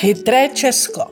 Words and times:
Chytré 0.00 0.48
Česko. 0.48 1.02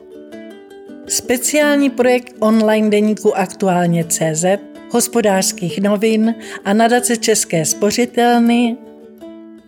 Speciální 1.07 1.89
projekt 1.89 2.35
online 2.39 2.89
deníku 2.89 3.37
Aktuálně 3.37 4.03
CZ, 4.03 4.45
hospodářských 4.91 5.81
novin 5.81 6.35
a 6.65 6.73
nadace 6.73 7.17
České 7.17 7.65
spořitelny 7.65 8.77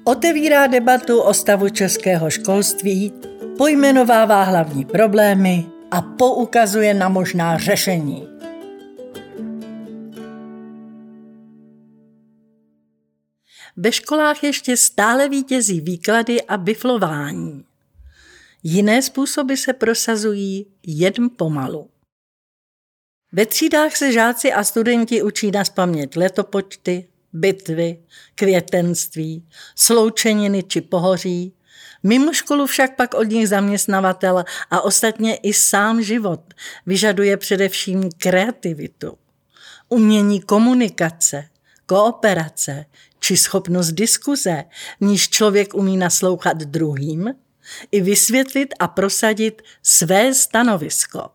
otevírá 0.04 0.68
debatu 0.68 1.22
o 1.22 1.34
stavu 1.34 1.70
českého 1.70 2.30
školství, 2.30 3.14
pojmenovává 3.58 4.44
hlavní 4.44 4.86
problémy 4.86 5.66
a 5.92 6.02
poukazuje 6.02 6.94
na 6.94 7.10
možná 7.10 7.58
řešení. 7.58 8.28
Ve 13.78 13.92
školách 13.92 14.44
ještě 14.44 14.78
stále 14.78 15.30
vítězí 15.30 15.82
výklady 15.82 16.42
a 16.42 16.58
biflování. 16.58 17.71
Jiné 18.64 19.02
způsoby 19.02 19.54
se 19.54 19.74
prosazují 19.74 20.68
jen 20.88 21.30
pomalu. 21.38 21.90
Ve 23.32 23.46
třídách 23.46 23.96
se 23.96 24.12
žáci 24.12 24.54
a 24.54 24.64
studenti 24.64 25.24
učí 25.24 25.52
na 25.52 25.66
spaměť 25.66 26.16
letopočty, 26.16 27.08
bitvy, 27.34 28.04
květenství, 28.36 29.48
sloučeniny 29.76 30.64
či 30.64 30.82
pohoří. 30.82 31.54
Mimo 32.04 32.34
školu 32.34 32.66
však 32.66 32.96
pak 32.96 33.14
od 33.14 33.24
nich 33.24 33.50
zaměstnavatel 33.50 34.44
a 34.72 34.82
ostatně 34.82 35.36
i 35.36 35.54
sám 35.54 36.02
život 36.02 36.54
vyžaduje 36.86 37.38
především 37.38 38.10
kreativitu, 38.18 39.18
umění 39.90 40.42
komunikace, 40.42 41.50
kooperace 41.86 42.86
či 43.20 43.38
schopnost 43.38 43.92
diskuze, 43.92 44.64
níž 45.02 45.30
člověk 45.30 45.74
umí 45.74 45.98
naslouchat 45.98 46.58
druhým 46.58 47.34
i 47.92 48.02
vysvětlit 48.02 48.74
a 48.80 48.88
prosadit 48.88 49.62
své 49.84 50.34
stanovisko. 50.34 51.30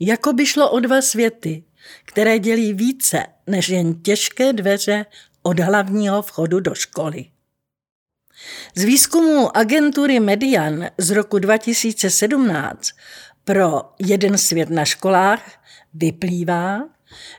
Jako 0.00 0.32
by 0.32 0.46
šlo 0.46 0.70
o 0.70 0.80
dva 0.80 1.02
světy, 1.02 1.64
které 2.04 2.38
dělí 2.38 2.72
více 2.72 3.26
než 3.46 3.68
jen 3.68 4.02
těžké 4.02 4.52
dveře 4.52 5.06
od 5.42 5.60
hlavního 5.60 6.22
vchodu 6.22 6.60
do 6.60 6.74
školy. 6.74 7.24
Z 8.74 8.84
výzkumu 8.84 9.56
agentury 9.56 10.20
Median 10.20 10.86
z 10.98 11.10
roku 11.10 11.38
2017 11.38 12.90
pro 13.44 13.82
jeden 13.98 14.38
svět 14.38 14.70
na 14.70 14.84
školách 14.84 15.64
vyplývá, 15.94 16.88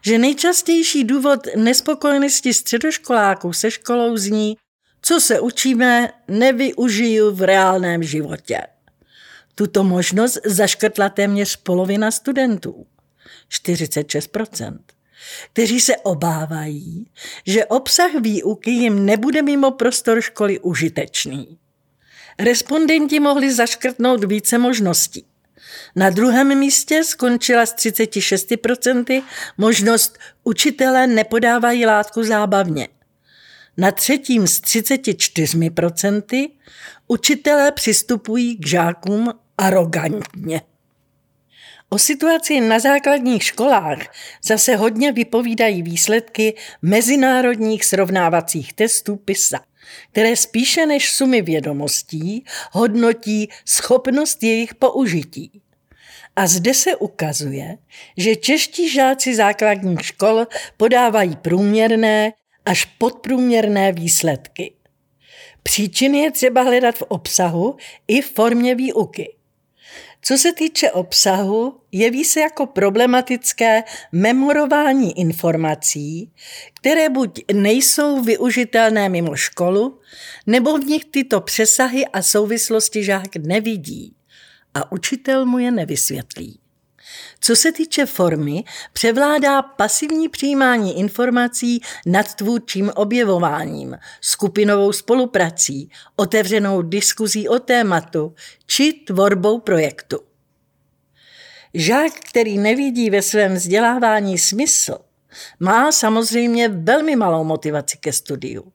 že 0.02 0.18
nejčastější 0.18 1.04
důvod 1.04 1.40
nespokojenosti 1.56 2.54
středoškoláků 2.54 3.54
se 3.54 3.72
školou 3.72 4.18
zní 4.18 4.58
co 5.02 5.20
se 5.20 5.40
učíme, 5.40 6.10
nevyužiju 6.28 7.32
v 7.32 7.42
reálném 7.42 8.04
životě. 8.04 8.62
Tuto 9.56 9.84
možnost 9.84 10.38
zaškrtla 10.46 11.10
téměř 11.10 11.56
polovina 11.56 12.12
studentů, 12.12 12.86
46% 13.52 14.78
kteří 15.54 15.80
se 15.80 15.98
obávají, 15.98 17.08
že 17.46 17.66
obsah 17.66 18.12
výuky 18.22 18.72
jim 18.72 19.06
nebude 19.06 19.42
mimo 19.42 19.72
prostor 19.72 20.22
školy 20.22 20.60
užitečný. 20.60 21.58
Respondenti 22.40 23.20
mohli 23.20 23.54
zaškrtnout 23.54 24.24
více 24.24 24.58
možností. 24.58 25.26
Na 25.96 26.10
druhém 26.10 26.58
místě 26.60 27.04
skončila 27.04 27.66
s 27.66 27.76
36% 27.76 29.24
možnost 29.58 30.18
učitelé 30.44 31.08
nepodávají 31.08 31.86
látku 31.86 32.24
zábavně. 32.24 32.88
Na 33.78 33.92
třetím 33.92 34.48
z 34.48 34.62
34% 34.62 36.50
učitelé 37.08 37.72
přistupují 37.72 38.58
k 38.58 38.68
žákům 38.68 39.34
arrogantně. 39.58 40.62
O 41.90 41.98
situaci 41.98 42.62
na 42.62 42.80
základních 42.80 43.44
školách 43.44 43.98
zase 44.44 44.76
hodně 44.76 45.12
vypovídají 45.12 45.84
výsledky 45.84 46.56
mezinárodních 46.82 47.86
srovnávacích 47.86 48.74
testů 48.74 49.16
PISA, 49.16 49.60
které 50.12 50.36
spíše 50.36 50.86
než 50.86 51.12
sumy 51.12 51.42
vědomostí 51.42 52.46
hodnotí 52.72 53.50
schopnost 53.66 54.44
jejich 54.44 54.76
použití. 54.76 55.62
A 56.36 56.48
zde 56.48 56.74
se 56.74 56.96
ukazuje, 56.96 57.78
že 58.18 58.36
čeští 58.36 58.90
žáci 58.90 59.36
základních 59.36 60.06
škol 60.06 60.48
podávají 60.78 61.36
průměrné 61.36 62.34
až 62.68 62.86
podprůměrné 62.86 63.92
výsledky. 63.92 64.74
Příčiny 65.64 66.20
je 66.20 66.32
třeba 66.32 66.62
hledat 66.62 66.96
v 66.98 67.02
obsahu 67.02 67.76
i 68.08 68.22
v 68.22 68.32
formě 68.32 68.76
výuky. 68.76 69.34
Co 70.22 70.38
se 70.38 70.54
týče 70.54 70.92
obsahu, 70.92 71.80
jeví 71.92 72.24
se 72.24 72.40
jako 72.40 72.66
problematické 72.66 73.84
memorování 74.12 75.20
informací, 75.20 76.32
které 76.74 77.10
buď 77.10 77.44
nejsou 77.54 78.22
využitelné 78.22 79.10
mimo 79.10 79.36
školu, 79.36 80.00
nebo 80.48 80.78
v 80.78 80.86
nich 80.86 81.06
tyto 81.06 81.42
přesahy 81.42 82.08
a 82.08 82.22
souvislosti 82.22 83.04
žák 83.04 83.36
nevidí 83.36 84.16
a 84.74 84.92
učitel 84.92 85.46
mu 85.46 85.60
je 85.60 85.72
nevysvětlí. 85.72 86.60
Co 87.40 87.56
se 87.56 87.72
týče 87.72 88.06
formy, 88.06 88.64
převládá 88.94 89.62
pasivní 89.62 90.30
přijímání 90.30 91.00
informací 91.00 91.82
nad 92.06 92.34
tvůrčím 92.34 92.92
objevováním, 92.96 93.98
skupinovou 94.22 94.92
spoluprací, 94.92 95.90
otevřenou 96.16 96.82
diskuzí 96.82 97.50
o 97.50 97.60
tématu 97.60 98.36
či 98.66 98.94
tvorbou 98.94 99.60
projektu. 99.60 100.20
Žák, 101.74 102.14
který 102.14 102.58
nevidí 102.58 103.10
ve 103.10 103.22
svém 103.22 103.54
vzdělávání 103.54 104.38
smysl, 104.38 104.98
má 105.60 105.92
samozřejmě 105.92 106.70
velmi 106.70 107.16
malou 107.16 107.44
motivaci 107.44 107.98
ke 107.98 108.14
studiu. 108.14 108.72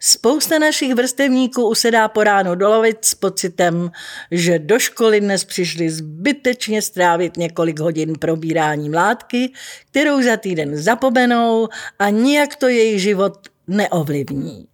Spousta 0.00 0.58
našich 0.58 0.94
vrstevníků 0.94 1.68
usedá 1.68 2.08
po 2.08 2.24
ránu 2.24 2.54
do 2.54 2.68
lovic 2.68 2.98
s 3.02 3.14
pocitem, 3.14 3.90
že 4.30 4.58
do 4.58 4.78
školy 4.78 5.20
dnes 5.20 5.44
přišli 5.44 5.90
zbytečně 5.90 6.82
strávit 6.82 7.36
několik 7.36 7.80
hodin 7.80 8.14
probíráním 8.18 8.94
látky, 8.94 9.52
kterou 9.90 10.22
za 10.22 10.36
týden 10.36 10.76
zapomenou 10.76 11.68
a 11.98 12.10
nijak 12.10 12.56
to 12.56 12.68
jejich 12.68 13.02
život 13.02 13.48
neovlivní. 13.66 14.68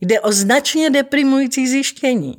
Jde 0.00 0.20
o 0.20 0.32
značně 0.32 0.90
deprimující 0.90 1.68
zjištění 1.68 2.36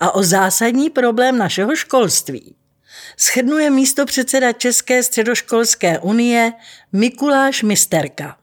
a 0.00 0.14
o 0.14 0.22
zásadní 0.22 0.90
problém 0.90 1.38
našeho 1.38 1.76
školství. 1.76 2.54
Schrnuje 3.16 3.70
místo 3.70 4.06
předseda 4.06 4.52
České 4.52 5.02
středoškolské 5.02 5.98
unie 5.98 6.52
Mikuláš 6.92 7.62
Misterka. 7.62 8.36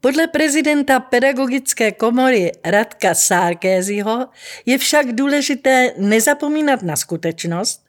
Podle 0.00 0.26
prezidenta 0.26 1.00
pedagogické 1.00 1.92
komory 1.92 2.52
Radka 2.64 3.14
Sárkéziho 3.14 4.26
je 4.66 4.78
však 4.78 5.12
důležité 5.12 5.92
nezapomínat 5.96 6.82
na 6.82 6.96
skutečnost, 6.96 7.84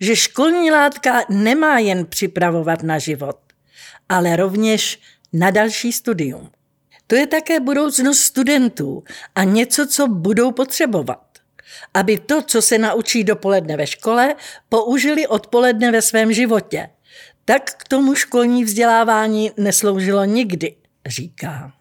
že 0.00 0.16
školní 0.16 0.70
látka 0.70 1.24
nemá 1.28 1.78
jen 1.78 2.06
připravovat 2.06 2.82
na 2.82 2.98
život, 2.98 3.38
ale 4.08 4.36
rovněž 4.36 5.00
na 5.32 5.50
další 5.50 5.92
studium. 5.92 6.50
To 7.06 7.14
je 7.14 7.26
také 7.26 7.60
budoucnost 7.60 8.18
studentů 8.18 9.04
a 9.34 9.44
něco, 9.44 9.86
co 9.86 10.08
budou 10.08 10.52
potřebovat. 10.52 11.24
Aby 11.94 12.18
to, 12.18 12.42
co 12.42 12.62
se 12.62 12.78
naučí 12.78 13.24
dopoledne 13.24 13.76
ve 13.76 13.86
škole, 13.86 14.34
použili 14.68 15.26
odpoledne 15.26 15.92
ve 15.92 16.02
svém 16.02 16.32
životě. 16.32 16.90
Tak 17.44 17.74
k 17.74 17.88
tomu 17.88 18.14
školní 18.14 18.64
vzdělávání 18.64 19.52
nesloužilo 19.56 20.24
nikdy 20.24 20.76
říká. 21.06 21.72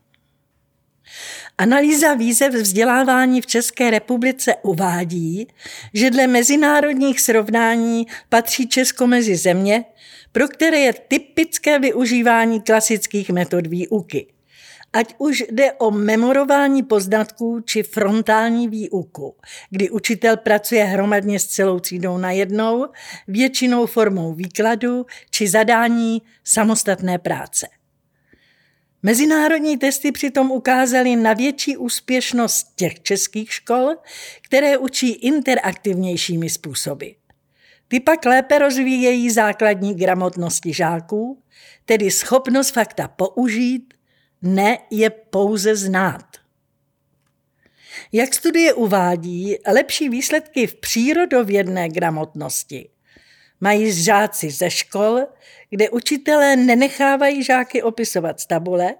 Analýza 1.57 2.13
výzev 2.13 2.53
vzdělávání 2.53 3.41
v 3.41 3.45
České 3.45 3.91
republice 3.91 4.55
uvádí, 4.61 5.47
že 5.93 6.09
dle 6.09 6.27
mezinárodních 6.27 7.21
srovnání 7.21 8.07
patří 8.29 8.67
Česko 8.67 9.07
mezi 9.07 9.35
země, 9.35 9.85
pro 10.31 10.47
které 10.47 10.79
je 10.79 10.93
typické 10.93 11.79
využívání 11.79 12.61
klasických 12.61 13.29
metod 13.29 13.67
výuky. 13.67 14.27
Ať 14.93 15.15
už 15.17 15.43
jde 15.51 15.73
o 15.73 15.91
memorování 15.91 16.83
poznatků 16.83 17.59
či 17.65 17.83
frontální 17.83 18.67
výuku, 18.67 19.35
kdy 19.69 19.89
učitel 19.89 20.37
pracuje 20.37 20.83
hromadně 20.83 21.39
s 21.39 21.45
celou 21.45 21.79
třídou 21.79 22.17
najednou, 22.17 22.87
většinou 23.27 23.85
formou 23.85 24.33
výkladu 24.33 25.05
či 25.29 25.47
zadání 25.47 26.21
samostatné 26.43 27.19
práce. 27.19 27.67
Mezinárodní 29.05 29.77
testy 29.77 30.11
přitom 30.11 30.51
ukázaly 30.51 31.15
na 31.15 31.33
větší 31.33 31.77
úspěšnost 31.77 32.67
těch 32.75 33.01
českých 33.01 33.53
škol, 33.53 33.95
které 34.41 34.77
učí 34.77 35.11
interaktivnějšími 35.11 36.49
způsoby. 36.49 37.07
Ty 37.87 37.99
pak 37.99 38.25
lépe 38.25 38.59
rozvíjejí 38.59 39.29
základní 39.29 39.93
gramotnosti 39.93 40.73
žáků, 40.73 41.43
tedy 41.85 42.11
schopnost 42.11 42.71
fakta 42.71 43.07
použít, 43.07 43.93
ne 44.41 44.77
je 44.91 45.09
pouze 45.09 45.75
znát. 45.75 46.25
Jak 48.11 48.33
studie 48.33 48.73
uvádí, 48.73 49.55
lepší 49.67 50.09
výsledky 50.09 50.67
v 50.67 50.75
přírodovědné 50.75 51.89
gramotnosti 51.89 52.89
mají 53.63 54.03
žáci 54.03 54.51
ze 54.51 54.69
škol, 54.69 55.19
kde 55.69 55.89
učitelé 55.89 56.55
nenechávají 56.55 57.43
žáky 57.43 57.83
opisovat 57.83 58.39
z 58.39 58.45
tabule, 58.45 58.95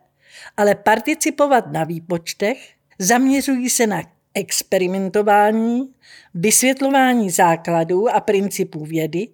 ale 0.57 0.75
participovat 0.75 1.71
na 1.71 1.83
výpočtech, 1.83 2.69
zaměřují 3.00 3.69
se 3.69 3.88
na 3.88 4.01
experimentování, 4.33 5.94
vysvětlování 6.33 7.30
základů 7.30 8.10
a 8.10 8.19
principů 8.19 8.86
vědy 8.86 9.27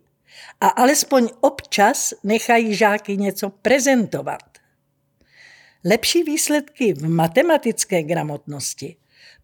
a 0.62 0.68
alespoň 0.68 1.30
občas 1.42 2.14
nechají 2.24 2.76
žáky 2.76 3.18
něco 3.18 3.50
prezentovat. 3.50 4.44
Lepší 5.86 6.24
výsledky 6.24 6.94
v 6.94 7.10
matematické 7.10 8.04
gramotnosti 8.04 8.96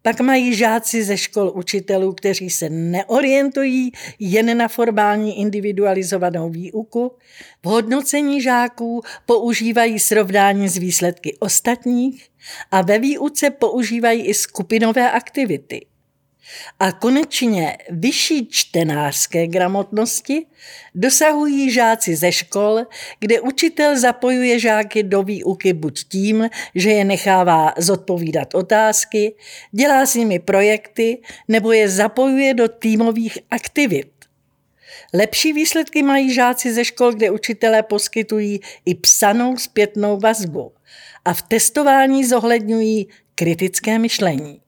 pak 0.06 0.20
mají 0.20 0.54
žáci 0.54 1.04
ze 1.04 1.16
škol 1.16 1.52
učitelů, 1.54 2.12
kteří 2.12 2.50
se 2.50 2.70
neorientují 2.70 3.92
jen 4.18 4.58
na 4.58 4.68
formální 4.68 5.40
individualizovanou 5.40 6.50
výuku. 6.50 7.12
V 7.62 7.68
hodnocení 7.68 8.42
žáků 8.42 9.02
používají 9.26 9.98
srovnání 9.98 10.68
s 10.68 10.76
výsledky 10.76 11.36
ostatních 11.40 12.28
a 12.70 12.82
ve 12.82 12.98
výuce 12.98 13.50
používají 13.50 14.22
i 14.22 14.34
skupinové 14.34 15.10
aktivity. 15.10 15.86
A 16.80 16.92
konečně 16.92 17.76
vyšší 17.90 18.48
čtenářské 18.50 19.46
gramotnosti 19.46 20.46
dosahují 20.94 21.70
žáci 21.70 22.16
ze 22.16 22.32
škol, 22.32 22.82
kde 23.20 23.40
učitel 23.40 23.98
zapojuje 23.98 24.58
žáky 24.58 25.02
do 25.02 25.22
výuky 25.22 25.72
buď 25.72 26.04
tím, 26.08 26.50
že 26.74 26.90
je 26.90 27.04
nechává 27.04 27.74
zodpovídat 27.78 28.54
otázky, 28.54 29.34
dělá 29.72 30.06
s 30.06 30.14
nimi 30.14 30.38
projekty 30.38 31.18
nebo 31.48 31.72
je 31.72 31.88
zapojuje 31.88 32.54
do 32.54 32.68
týmových 32.68 33.38
aktivit. 33.50 34.16
Lepší 35.14 35.52
výsledky 35.52 36.02
mají 36.02 36.34
žáci 36.34 36.72
ze 36.72 36.84
škol, 36.84 37.12
kde 37.12 37.30
učitelé 37.30 37.82
poskytují 37.82 38.60
i 38.84 38.94
psanou 38.94 39.56
zpětnou 39.56 40.18
vazbu 40.18 40.72
a 41.24 41.34
v 41.34 41.42
testování 41.42 42.24
zohledňují 42.24 43.08
kritické 43.34 43.98
myšlení. 43.98 44.65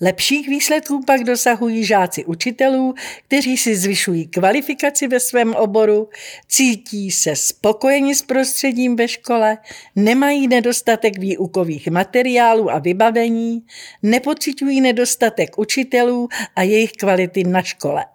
Lepších 0.00 0.48
výsledků 0.48 1.04
pak 1.06 1.24
dosahují 1.24 1.84
žáci 1.84 2.24
učitelů, 2.24 2.94
kteří 3.26 3.56
si 3.56 3.76
zvyšují 3.76 4.26
kvalifikaci 4.26 5.08
ve 5.08 5.20
svém 5.20 5.54
oboru, 5.54 6.08
cítí 6.48 7.10
se 7.10 7.36
spokojeni 7.36 8.14
s 8.14 8.22
prostředím 8.22 8.96
ve 8.96 9.08
škole, 9.08 9.58
nemají 9.96 10.48
nedostatek 10.48 11.18
výukových 11.18 11.88
materiálů 11.88 12.70
a 12.70 12.78
vybavení, 12.78 13.66
nepocitují 14.02 14.80
nedostatek 14.80 15.58
učitelů 15.58 16.28
a 16.56 16.62
jejich 16.62 16.92
kvality 16.92 17.44
na 17.44 17.62
škole. 17.62 18.06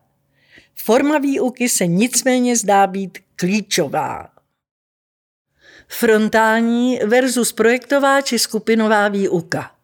Forma 0.76 1.18
výuky 1.18 1.70
se 1.70 1.88
nicméně 1.88 2.56
zdá 2.56 2.88
být 2.88 3.18
klíčová. 3.36 4.30
Frontální 5.88 7.00
versus 7.06 7.54
projektová 7.54 8.22
či 8.22 8.40
skupinová 8.40 9.08
výuka. 9.08 9.79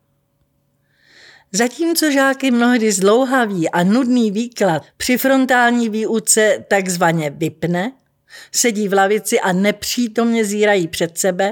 Zatímco 1.52 2.12
žáky 2.12 2.52
mnohdy 2.52 2.92
zdlouhavý 2.92 3.70
a 3.70 3.84
nudný 3.84 4.32
výklad 4.32 4.84
při 4.98 5.18
frontální 5.18 5.90
výuce 5.90 6.66
takzvaně 6.68 7.30
vypne, 7.30 7.92
sedí 8.52 8.88
v 8.88 8.94
lavici 8.94 9.40
a 9.40 9.54
nepřítomně 9.54 10.46
zírají 10.46 10.88
před 10.88 11.18
sebe, 11.18 11.52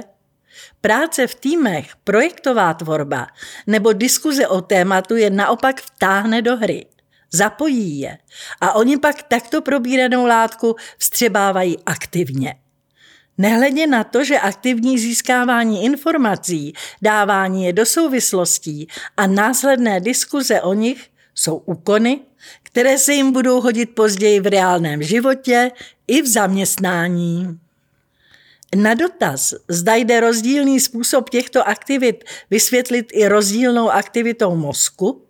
práce 0.80 1.26
v 1.26 1.34
týmech, 1.34 1.96
projektová 2.04 2.74
tvorba 2.74 3.26
nebo 3.66 3.92
diskuze 3.92 4.48
o 4.48 4.60
tématu 4.60 5.16
je 5.16 5.30
naopak 5.30 5.80
vtáhne 5.80 6.42
do 6.42 6.56
hry. 6.56 6.86
Zapojí 7.32 8.00
je 8.00 8.18
a 8.60 8.72
oni 8.72 8.96
pak 8.96 9.22
takto 9.22 9.62
probíranou 9.62 10.26
látku 10.26 10.76
vstřebávají 10.98 11.78
aktivně. 11.86 12.54
Nehledě 13.38 13.86
na 13.86 14.04
to, 14.04 14.24
že 14.24 14.38
aktivní 14.38 14.98
získávání 14.98 15.84
informací, 15.84 16.72
dávání 17.02 17.64
je 17.64 17.72
do 17.72 17.86
souvislostí 17.86 18.88
a 19.16 19.26
následné 19.26 20.00
diskuze 20.00 20.60
o 20.60 20.74
nich 20.74 21.10
jsou 21.34 21.56
úkony, 21.56 22.20
které 22.62 22.98
se 22.98 23.12
jim 23.12 23.32
budou 23.32 23.60
hodit 23.60 23.86
později 23.86 24.40
v 24.40 24.46
reálném 24.46 25.02
životě 25.02 25.70
i 26.08 26.22
v 26.22 26.26
zaměstnání. 26.26 27.58
Na 28.76 28.94
dotaz, 28.94 29.54
zda 29.68 29.94
jde 29.94 30.20
rozdílný 30.20 30.80
způsob 30.80 31.30
těchto 31.30 31.68
aktivit 31.68 32.24
vysvětlit 32.50 33.06
i 33.12 33.28
rozdílnou 33.28 33.90
aktivitou 33.90 34.56
mozku, 34.56 35.24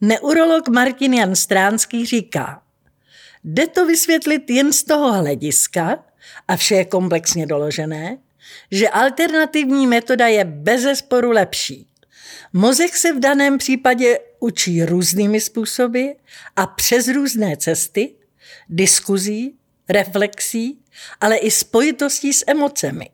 neurolog 0.00 0.68
Martin 0.68 1.14
Jan 1.14 1.36
Stránský 1.36 2.06
říká, 2.06 2.62
jde 3.44 3.66
to 3.66 3.86
vysvětlit 3.86 4.50
jen 4.50 4.72
z 4.72 4.84
toho 4.84 5.12
hlediska, 5.12 6.04
a 6.48 6.56
vše 6.56 6.74
je 6.74 6.84
komplexně 6.84 7.46
doložené, 7.46 8.18
že 8.70 8.88
alternativní 8.88 9.86
metoda 9.86 10.26
je 10.26 10.44
bezesporu 10.44 11.30
lepší. 11.30 11.86
Mozek 12.52 12.96
se 12.96 13.12
v 13.12 13.20
daném 13.20 13.58
případě 13.58 14.18
učí 14.40 14.84
různými 14.84 15.40
způsoby 15.40 16.06
a 16.56 16.66
přes 16.66 17.08
různé 17.08 17.56
cesty, 17.56 18.14
diskuzí, 18.68 19.54
reflexí, 19.88 20.78
ale 21.20 21.36
i 21.36 21.50
spojitostí 21.50 22.32
s 22.32 22.44
emocemi. 22.46 23.10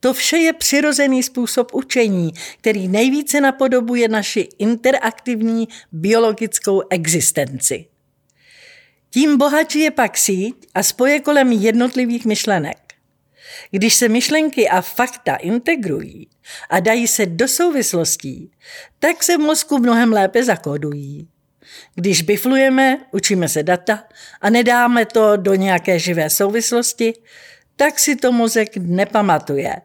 To 0.00 0.14
vše 0.14 0.36
je 0.36 0.52
přirozený 0.52 1.22
způsob 1.22 1.74
učení, 1.74 2.32
který 2.58 2.88
nejvíce 2.88 3.40
napodobuje 3.40 4.08
naši 4.08 4.48
interaktivní 4.58 5.68
biologickou 5.92 6.82
existenci. 6.90 7.86
Tím 9.10 9.38
bohatší 9.38 9.80
je 9.80 9.90
pak 9.90 10.18
síť 10.18 10.66
a 10.74 10.82
spoje 10.82 11.20
kolem 11.20 11.52
jednotlivých 11.52 12.24
myšlenek. 12.24 12.78
Když 13.70 13.94
se 13.94 14.08
myšlenky 14.08 14.68
a 14.68 14.80
fakta 14.80 15.36
integrují 15.36 16.28
a 16.70 16.80
dají 16.80 17.06
se 17.06 17.26
do 17.26 17.48
souvislostí, 17.48 18.50
tak 18.98 19.22
se 19.22 19.36
v 19.36 19.40
mozku 19.40 19.78
mnohem 19.78 20.12
lépe 20.12 20.44
zakódují. 20.44 21.28
Když 21.94 22.22
biflujeme, 22.22 22.98
učíme 23.12 23.48
se 23.48 23.62
data 23.62 24.04
a 24.40 24.50
nedáme 24.50 25.06
to 25.06 25.36
do 25.36 25.54
nějaké 25.54 25.98
živé 25.98 26.30
souvislosti, 26.30 27.14
tak 27.76 27.98
si 27.98 28.16
to 28.16 28.32
mozek 28.32 28.76
nepamatuje, 28.76 29.76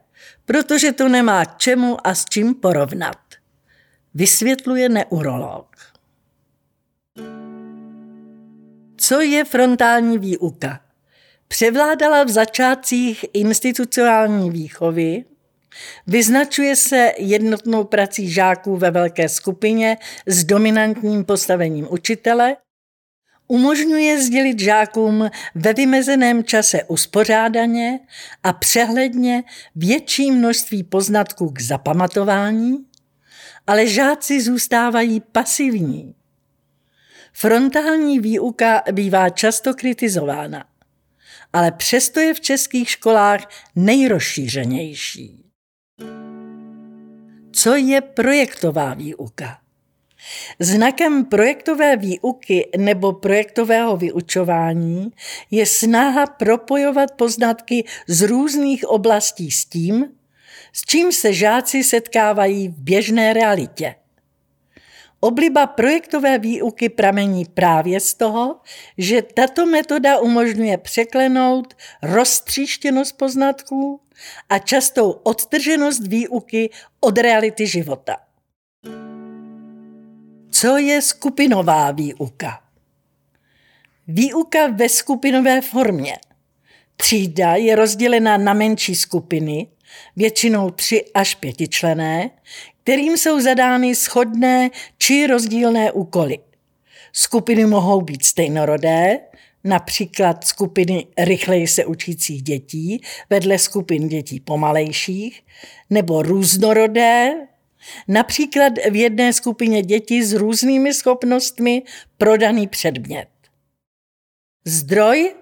protože 0.46 0.92
to 0.92 1.10
nemá 1.10 1.46
čemu 1.46 2.08
a 2.08 2.16
s 2.16 2.26
čím 2.26 2.56
porovnat. 2.56 3.18
Vysvětluje 4.14 4.90
neurolog. 4.90 5.76
Co 9.06 9.22
je 9.22 9.46
frontální 9.46 10.18
výuka? 10.18 10.80
Převládala 11.48 12.24
v 12.24 12.30
začátcích 12.30 13.26
institucionální 13.34 14.52
výchovy, 14.52 15.26
Vyznačuje 16.08 16.76
se 16.76 17.12
jednotnou 17.18 17.84
prací 17.84 18.30
žáků 18.30 18.78
ve 18.78 18.92
velké 18.92 19.30
skupině 19.30 19.98
s 20.26 20.44
dominantním 20.44 21.26
postavením 21.26 21.88
učitele, 21.90 22.58
umožňuje 23.48 24.22
sdělit 24.22 24.60
žákům 24.60 25.30
ve 25.56 25.74
vymezeném 25.74 26.44
čase 26.44 26.84
uspořádaně 26.84 28.00
a 28.44 28.54
přehledně 28.54 29.44
větší 29.76 30.32
množství 30.32 30.84
poznatků 30.84 31.50
k 31.50 31.62
zapamatování, 31.62 32.78
ale 33.68 33.88
žáci 33.88 34.42
zůstávají 34.42 35.20
pasivní. 35.20 36.16
Frontální 37.34 38.20
výuka 38.20 38.84
bývá 38.92 39.30
často 39.30 39.74
kritizována, 39.74 40.66
ale 41.54 41.72
přesto 41.72 42.20
je 42.20 42.34
v 42.34 42.42
českých 42.42 42.90
školách 42.90 43.50
nejrozšířenější. 43.76 45.44
Co 47.52 47.76
je 47.76 48.02
projektová 48.02 48.94
výuka? 48.94 49.60
Znakem 50.60 51.26
projektové 51.26 51.98
výuky 51.98 52.70
nebo 52.78 53.14
projektového 53.14 53.98
vyučování 53.98 55.12
je 55.52 55.66
snaha 55.66 56.26
propojovat 56.26 57.12
poznatky 57.12 57.86
z 58.08 58.22
různých 58.22 58.86
oblastí 58.88 59.52
s 59.52 59.66
tím, 59.66 60.06
s 60.74 60.82
čím 60.82 61.12
se 61.12 61.34
žáci 61.34 61.84
setkávají 61.84 62.68
v 62.68 62.78
běžné 62.78 63.34
realitě. 63.34 63.96
Obliba 65.24 65.68
projektové 65.68 66.40
výuky 66.40 66.90
pramení 66.90 67.46
právě 67.46 68.00
z 68.00 68.14
toho, 68.14 68.60
že 68.98 69.22
tato 69.22 69.66
metoda 69.66 70.20
umožňuje 70.20 70.78
překlenout 70.78 71.74
roztříštěnost 72.02 73.18
poznatků 73.18 74.02
a 74.50 74.60
častou 74.60 75.12
odtrženost 75.12 76.08
výuky 76.08 76.70
od 77.00 77.18
reality 77.18 77.68
života. 77.68 78.18
Co 80.52 80.78
je 80.78 81.02
skupinová 81.02 81.92
výuka? 81.92 82.62
Výuka 84.08 84.68
ve 84.68 84.90
skupinové 84.90 85.62
formě. 85.62 86.18
Třída 86.96 87.56
je 87.56 87.76
rozdělena 87.76 88.38
na 88.38 88.54
menší 88.54 88.96
skupiny, 88.96 89.68
většinou 90.16 90.70
tři 90.70 91.06
až 91.14 91.36
pětičlené, 91.36 92.30
kterým 92.84 93.18
jsou 93.18 93.40
zadány 93.40 93.96
shodné 93.96 94.70
či 94.98 95.28
rozdílné 95.28 95.92
úkoly. 95.92 96.40
Skupiny 97.14 97.66
mohou 97.66 98.02
být 98.02 98.26
stejnorodé, 98.26 99.20
například 99.64 100.44
skupiny 100.48 101.08
rychleji 101.18 101.68
se 101.68 101.86
učících 101.86 102.42
dětí 102.42 103.02
vedle 103.30 103.60
skupin 103.60 104.08
dětí 104.08 104.40
pomalejších, 104.40 105.42
nebo 105.90 106.22
různorodé, 106.22 107.34
například 108.08 108.74
v 108.92 108.96
jedné 108.96 109.34
skupině 109.34 109.82
dětí 109.82 110.24
s 110.24 110.34
různými 110.34 110.94
schopnostmi 110.94 111.84
prodaný 112.18 112.68
předmět. 112.68 113.28
Zdroj 114.66 115.36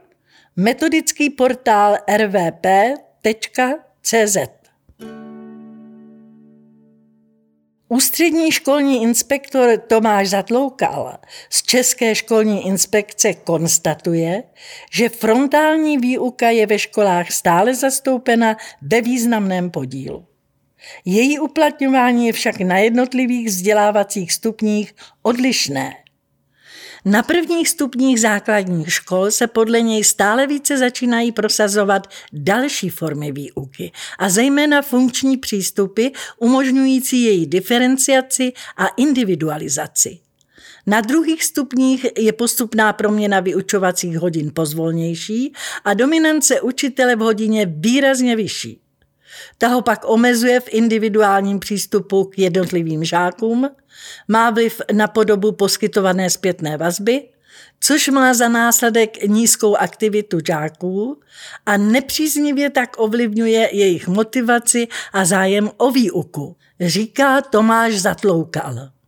metodický 0.55 1.29
portál 1.29 1.98
rvp.cz 2.17 3.31
Ústřední 7.93 8.51
školní 8.51 9.03
inspektor 9.03 9.77
Tomáš 9.88 10.29
Zatloukal 10.29 11.17
z 11.50 11.63
České 11.63 12.15
školní 12.15 12.67
inspekce 12.67 13.33
konstatuje, 13.33 14.43
že 14.91 15.10
frontální 15.10 15.98
výuka 15.98 16.50
je 16.50 16.65
ve 16.65 16.79
školách 16.79 17.31
stále 17.31 17.75
zastoupena 17.75 18.57
ve 18.81 19.01
významném 19.01 19.71
podílu. 19.71 20.25
Její 21.05 21.39
uplatňování 21.39 22.27
je 22.27 22.33
však 22.33 22.60
na 22.60 22.77
jednotlivých 22.77 23.48
vzdělávacích 23.48 24.33
stupních 24.33 24.95
odlišné. 25.21 25.93
Na 27.05 27.24
prvních 27.24 27.70
stupních 27.70 28.22
základních 28.22 28.93
škol 28.93 29.31
se 29.31 29.48
podle 29.48 29.81
něj 29.81 30.03
stále 30.03 30.48
více 30.48 30.77
začínají 30.77 31.31
prosazovat 31.31 32.08
další 32.34 32.89
formy 32.89 33.31
výuky 33.31 33.91
a 34.20 34.29
zejména 34.29 34.81
funkční 34.81 35.38
přístupy 35.38 36.08
umožňující 36.38 37.24
její 37.24 37.48
diferenciaci 37.48 38.53
a 38.77 38.88
individualizaci. 38.88 40.20
Na 40.88 41.01
druhých 41.01 41.43
stupních 41.43 42.05
je 42.17 42.34
postupná 42.34 42.93
proměna 42.93 43.39
vyučovacích 43.39 44.17
hodin 44.17 44.51
pozvolnější 44.53 45.53
a 45.86 45.93
dominance 45.93 46.62
učitele 46.62 47.15
v 47.15 47.20
hodině 47.20 47.65
výrazně 47.65 48.36
vyšší. 48.36 48.80
Ta 49.57 49.67
ho 49.67 49.81
pak 49.81 50.01
omezuje 50.05 50.59
v 50.59 50.67
individuálním 50.69 51.59
přístupu 51.59 52.23
k 52.23 52.39
jednotlivým 52.39 53.03
žákům, 53.03 53.69
má 54.27 54.50
vliv 54.50 54.81
na 54.93 55.07
podobu 55.07 55.51
poskytované 55.51 56.29
zpětné 56.29 56.77
vazby, 56.77 57.27
což 57.79 58.07
má 58.07 58.33
za 58.33 58.50
následek 58.50 59.23
nízkou 59.23 59.75
aktivitu 59.75 60.38
žáků 60.47 61.19
a 61.65 61.77
nepříznivě 61.77 62.69
tak 62.69 62.89
ovlivňuje 62.97 63.69
jejich 63.75 64.07
motivaci 64.07 64.88
a 65.13 65.25
zájem 65.25 65.71
o 65.77 65.91
výuku, 65.91 66.55
říká 66.79 67.41
Tomáš 67.41 68.01
Zatloukal. 68.01 69.00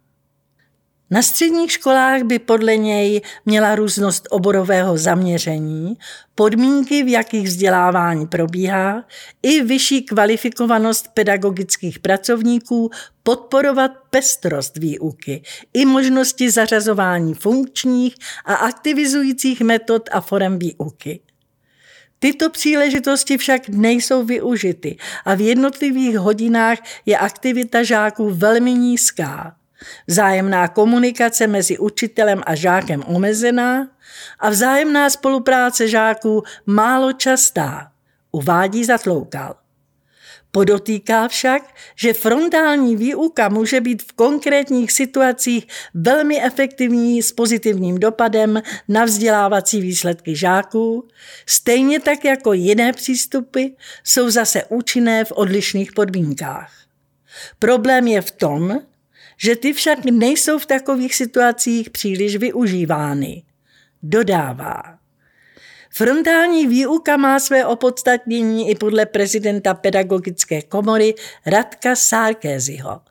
Na 1.13 1.21
středních 1.21 1.71
školách 1.71 2.23
by 2.23 2.39
podle 2.39 2.77
něj 2.77 3.21
měla 3.45 3.75
různost 3.75 4.27
oborového 4.31 4.97
zaměření, 4.97 5.97
podmínky, 6.35 7.03
v 7.03 7.07
jakých 7.07 7.47
vzdělávání 7.47 8.27
probíhá, 8.27 9.03
i 9.43 9.61
vyšší 9.63 10.01
kvalifikovanost 10.01 11.07
pedagogických 11.13 11.99
pracovníků 11.99 12.89
podporovat 13.23 13.91
pestrost 14.09 14.77
výuky 14.77 15.43
i 15.73 15.85
možnosti 15.85 16.51
zařazování 16.51 17.33
funkčních 17.33 18.15
a 18.45 18.53
aktivizujících 18.53 19.61
metod 19.61 20.09
a 20.11 20.21
forem 20.21 20.59
výuky. 20.59 21.19
Tyto 22.19 22.49
příležitosti 22.49 23.37
však 23.37 23.69
nejsou 23.69 24.25
využity 24.25 24.97
a 25.25 25.35
v 25.35 25.41
jednotlivých 25.41 26.17
hodinách 26.17 26.77
je 27.05 27.17
aktivita 27.17 27.83
žáků 27.83 28.29
velmi 28.29 28.73
nízká. 28.73 29.55
Vzájemná 30.07 30.67
komunikace 30.67 31.47
mezi 31.47 31.77
učitelem 31.77 32.41
a 32.45 32.55
žákem 32.55 33.03
omezená 33.07 33.87
a 34.39 34.49
vzájemná 34.49 35.09
spolupráce 35.09 35.87
žáků 35.87 36.43
málo 36.65 37.13
častá, 37.13 37.91
uvádí 38.31 38.85
Zatloukal. 38.85 39.55
Podotýká 40.55 41.27
však, 41.27 41.75
že 41.95 42.13
frontální 42.13 42.95
výuka 42.95 43.49
může 43.49 43.81
být 43.81 44.03
v 44.03 44.13
konkrétních 44.13 44.91
situacích 44.91 45.67
velmi 45.93 46.43
efektivní 46.43 47.23
s 47.23 47.31
pozitivním 47.31 47.99
dopadem 47.99 48.61
na 48.87 49.05
vzdělávací 49.05 49.81
výsledky 49.81 50.35
žáků, 50.35 51.07
stejně 51.45 51.99
tak 51.99 52.25
jako 52.25 52.53
jiné 52.53 52.93
přístupy 52.93 53.65
jsou 54.03 54.29
zase 54.29 54.63
účinné 54.69 55.25
v 55.25 55.31
odlišných 55.31 55.91
podmínkách. 55.91 56.71
Problém 57.59 58.07
je 58.07 58.21
v 58.21 58.31
tom, 58.31 58.81
že 59.37 59.55
ty 59.55 59.73
však 59.73 60.05
nejsou 60.05 60.59
v 60.59 60.65
takových 60.65 61.15
situacích 61.15 61.89
příliš 61.89 62.35
využívány. 62.35 63.43
Dodává. 64.03 65.03
Frontální 65.95 66.67
výuka 66.67 67.17
má 67.17 67.39
své 67.39 67.65
opodstatnění 67.65 68.69
i 68.69 68.75
podle 68.75 69.05
prezidenta 69.05 69.73
pedagogické 69.73 70.61
komory 70.61 71.15
Radka 71.45 71.95
Sárkézyho, 71.95 73.01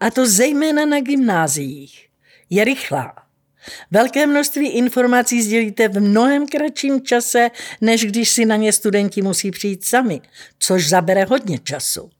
a 0.00 0.10
to 0.10 0.26
zejména 0.26 0.86
na 0.86 1.00
gymnáziích. 1.00 2.08
Je 2.50 2.64
rychlá. 2.64 3.14
Velké 3.90 4.26
množství 4.26 4.68
informací 4.68 5.42
sdělíte 5.42 5.88
v 5.88 6.00
mnohem 6.00 6.46
kratším 6.46 7.02
čase, 7.02 7.50
než 7.80 8.04
když 8.04 8.30
si 8.30 8.44
na 8.44 8.56
ně 8.56 8.72
studenti 8.72 9.22
musí 9.22 9.50
přijít 9.50 9.84
sami, 9.84 10.20
což 10.58 10.88
zabere 10.88 11.24
hodně 11.24 11.58
času. 11.58 12.10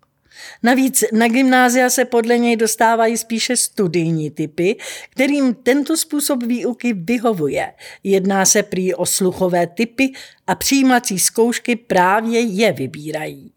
Navíc 0.62 1.04
na 1.12 1.28
gymnázia 1.28 1.90
se 1.90 2.04
podle 2.04 2.38
něj 2.38 2.56
dostávají 2.56 3.16
spíše 3.16 3.56
studijní 3.56 4.30
typy, 4.30 4.76
kterým 5.10 5.54
tento 5.54 5.96
způsob 5.96 6.42
výuky 6.42 6.92
vyhovuje. 6.92 7.72
Jedná 8.04 8.44
se 8.44 8.62
prý 8.62 8.94
o 8.94 9.06
sluchové 9.06 9.66
typy 9.66 10.12
a 10.46 10.54
přijímací 10.54 11.18
zkoušky 11.18 11.76
právě 11.76 12.40
je 12.40 12.72
vybírají. 12.72 13.52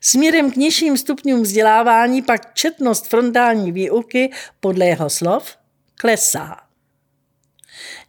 Směrem 0.00 0.50
k 0.50 0.56
nižším 0.56 0.96
stupňům 0.96 1.42
vzdělávání 1.42 2.22
pak 2.22 2.54
četnost 2.54 3.06
frontální 3.06 3.72
výuky 3.72 4.30
podle 4.60 4.86
jeho 4.86 5.10
slov 5.10 5.56
klesá. 5.94 6.61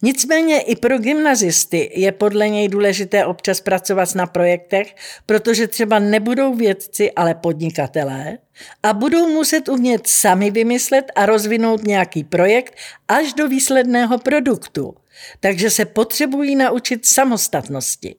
Nicméně 0.01 0.61
i 0.61 0.75
pro 0.75 0.97
gymnazisty 0.97 1.91
je 1.95 2.11
podle 2.11 2.49
něj 2.49 2.67
důležité 2.67 3.25
občas 3.25 3.61
pracovat 3.61 4.15
na 4.15 4.25
projektech, 4.25 4.95
protože 5.25 5.67
třeba 5.67 5.99
nebudou 5.99 6.55
vědci, 6.55 7.11
ale 7.11 7.35
podnikatelé 7.35 8.37
a 8.83 8.93
budou 8.93 9.27
muset 9.27 9.69
umět 9.69 10.07
sami 10.07 10.51
vymyslet 10.51 11.05
a 11.15 11.25
rozvinout 11.25 11.83
nějaký 11.83 12.23
projekt 12.23 12.75
až 13.07 13.33
do 13.33 13.47
výsledného 13.47 14.17
produktu. 14.17 14.95
Takže 15.39 15.69
se 15.69 15.85
potřebují 15.85 16.55
naučit 16.55 17.05
samostatnosti. 17.05 18.15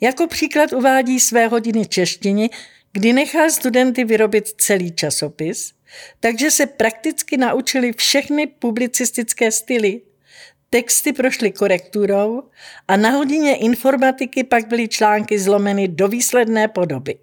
Jako 0.00 0.26
příklad 0.26 0.72
uvádí 0.72 1.20
své 1.20 1.46
hodiny 1.46 1.86
češtiny, 1.86 2.50
kdy 2.92 3.12
nechá 3.12 3.50
studenty 3.50 4.04
vyrobit 4.04 4.48
celý 4.48 4.92
časopis, 4.92 5.72
takže 6.20 6.50
se 6.50 6.66
prakticky 6.66 7.36
naučili 7.36 7.92
všechny 7.92 8.46
publicistické 8.46 9.52
styly, 9.52 10.00
Texty 10.70 11.12
prošly 11.12 11.52
korekturou 11.52 12.42
a 12.88 12.96
na 12.96 13.10
hodině 13.10 13.56
informatiky 13.56 14.44
pak 14.44 14.66
byly 14.68 14.88
články 14.88 15.38
zlomeny 15.38 15.88
do 15.88 16.08
výsledné 16.08 16.68
podoby. 16.68 17.18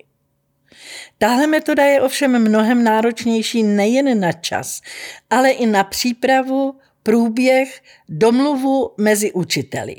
Tahle 1.18 1.48
metoda 1.48 1.86
je 1.86 2.02
ovšem 2.02 2.40
mnohem 2.40 2.84
náročnější 2.84 3.64
nejen 3.64 4.20
na 4.20 4.32
čas, 4.32 4.82
ale 5.30 5.52
i 5.52 5.66
na 5.66 5.84
přípravu, 5.84 6.76
průběh, 7.04 7.82
domluvu 8.10 8.92
mezi 8.98 9.32
učiteli. 9.32 9.96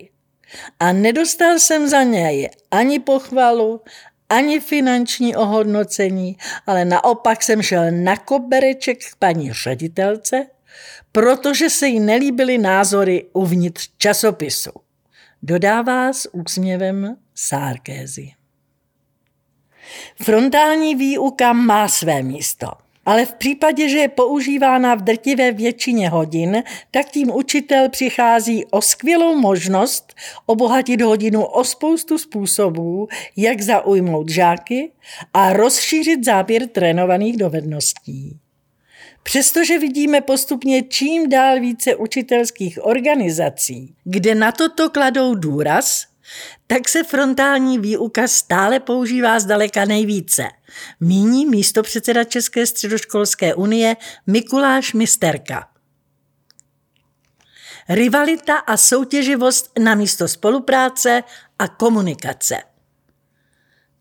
A 0.81 0.93
nedostal 0.93 1.59
jsem 1.59 1.89
za 1.89 2.03
něj 2.03 2.51
ani 2.71 2.99
pochvalu, 2.99 3.81
ani 4.29 4.61
finanční 4.61 5.37
ohodnocení, 5.37 6.37
ale 6.67 6.85
naopak 6.85 7.43
jsem 7.43 7.63
šel 7.63 7.91
na 7.91 8.17
kobereček 8.17 8.99
k 8.99 9.17
paní 9.19 9.53
ředitelce 9.53 10.47
protože 11.17 11.71
se 11.71 11.89
jí 11.89 12.01
nelíbily 12.01 12.59
názory 12.59 13.25
uvnitř 13.33 13.91
časopisu. 13.99 14.71
Dodává 15.43 16.13
s 16.13 16.35
úsměvem 16.35 17.17
Sárkézy. 17.35 18.31
Frontální 20.23 20.95
výuka 20.95 21.53
má 21.53 21.89
své 21.89 22.23
místo. 22.23 22.67
Ale 23.07 23.27
v 23.27 23.35
případě, 23.35 23.89
že 23.89 23.99
je 23.99 24.09
používána 24.09 24.95
v 24.95 25.03
drtivé 25.03 25.53
většině 25.53 26.09
hodin, 26.09 26.63
tak 26.91 27.07
tím 27.07 27.31
učitel 27.31 27.89
přichází 27.89 28.65
o 28.65 28.83
skvělou 28.83 29.39
možnost 29.39 30.15
obohatit 30.47 31.01
hodinu 31.01 31.45
o 31.45 31.65
spoustu 31.65 32.19
způsobů, 32.19 33.09
jak 33.37 33.61
zaujmout 33.61 34.29
žáky 34.29 34.93
a 35.35 35.53
rozšířit 35.53 36.25
záběr 36.25 36.69
trénovaných 36.69 37.37
dovedností. 37.37 38.41
Přestože 39.27 39.79
vidíme 39.79 40.21
postupně 40.21 40.83
čím 40.83 41.29
dál 41.29 41.61
více 41.61 41.97
učitelských 41.97 42.79
organizací, 42.83 43.95
kde 44.05 44.35
na 44.35 44.53
toto 44.53 44.91
kladou 44.91 45.35
důraz, 45.35 46.07
tak 46.67 46.89
se 46.89 47.05
frontální 47.05 47.79
výuka 47.79 48.29
stále 48.29 48.81
používá 48.81 49.41
zdaleka 49.41 49.85
nejvíce. 49.85 50.49
Míní 51.01 51.47
místo 51.47 51.83
předseda 51.83 52.25
České 52.25 52.67
středoškolské 52.67 53.55
unie 53.55 53.97
Mikuláš 54.27 54.93
Misterka. 54.93 55.69
Rivalita 57.89 58.57
a 58.57 58.77
soutěživost 58.77 59.79
na 59.79 59.95
místo 59.95 60.29
spolupráce 60.29 61.23
a 61.59 61.69
komunikace. 61.69 62.57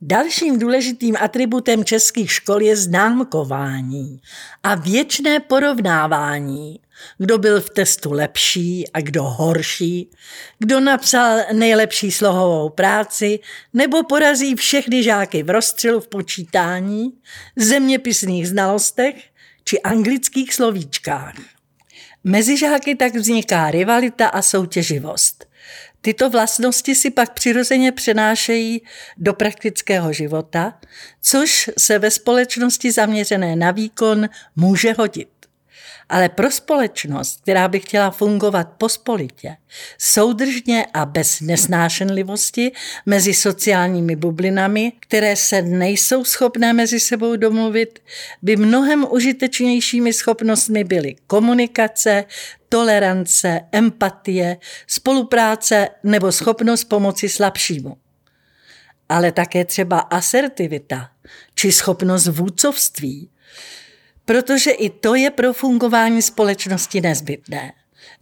Dalším 0.07 0.59
důležitým 0.59 1.15
atributem 1.19 1.85
českých 1.85 2.31
škol 2.31 2.61
je 2.61 2.75
známkování 2.75 4.21
a 4.63 4.75
věčné 4.75 5.39
porovnávání, 5.39 6.79
kdo 7.17 7.37
byl 7.37 7.61
v 7.61 7.69
testu 7.69 8.11
lepší 8.11 8.91
a 8.93 9.01
kdo 9.01 9.23
horší, 9.23 10.09
kdo 10.59 10.79
napsal 10.79 11.39
nejlepší 11.53 12.11
slohovou 12.11 12.69
práci 12.69 13.39
nebo 13.73 14.03
porazí 14.03 14.55
všechny 14.55 15.03
žáky 15.03 15.43
v 15.43 15.49
rozstřelu 15.49 15.99
v 15.99 16.07
počítání, 16.07 17.13
zeměpisných 17.55 18.47
znalostech 18.47 19.15
či 19.63 19.81
anglických 19.81 20.53
slovíčkách. 20.53 21.35
Mezi 22.23 22.57
žáky 22.57 22.95
tak 22.95 23.15
vzniká 23.15 23.71
rivalita 23.71 24.27
a 24.27 24.41
soutěživost. 24.41 25.45
Tyto 26.05 26.29
vlastnosti 26.29 26.95
si 26.95 27.11
pak 27.11 27.33
přirozeně 27.33 27.91
přenášejí 27.91 28.81
do 29.17 29.33
praktického 29.33 30.13
života, 30.13 30.79
což 31.21 31.69
se 31.77 31.99
ve 31.99 32.11
společnosti 32.11 32.91
zaměřené 32.91 33.55
na 33.55 33.71
výkon 33.71 34.29
může 34.55 34.93
hodit. 34.93 35.27
Ale 36.09 36.29
pro 36.29 36.51
společnost, 36.51 37.41
která 37.41 37.67
by 37.67 37.79
chtěla 37.79 38.11
fungovat 38.11 38.69
pospolitě, 38.77 39.57
soudržně 39.97 40.85
a 40.93 41.05
bez 41.05 41.41
nesnášenlivosti 41.41 42.71
mezi 43.05 43.33
sociálními 43.33 44.15
bublinami, 44.15 44.91
které 44.99 45.35
se 45.35 45.61
nejsou 45.61 46.23
schopné 46.23 46.73
mezi 46.73 46.99
sebou 46.99 47.35
domluvit, 47.35 47.99
by 48.41 48.55
mnohem 48.55 49.07
užitečnějšími 49.09 50.13
schopnostmi 50.13 50.83
byly 50.83 51.15
komunikace, 51.27 52.25
tolerance, 52.75 53.61
empatie, 53.71 54.57
spolupráce 54.87 55.89
nebo 56.03 56.31
schopnost 56.31 56.83
pomoci 56.83 57.29
slabšímu. 57.29 57.97
Ale 59.09 59.31
také 59.31 59.65
třeba 59.65 59.99
asertivita 59.99 61.09
či 61.55 61.71
schopnost 61.71 62.27
vůdcovství, 62.27 63.29
protože 64.25 64.71
i 64.71 64.89
to 64.89 65.15
je 65.15 65.31
pro 65.31 65.53
fungování 65.53 66.21
společnosti 66.21 67.01
nezbytné. 67.01 67.73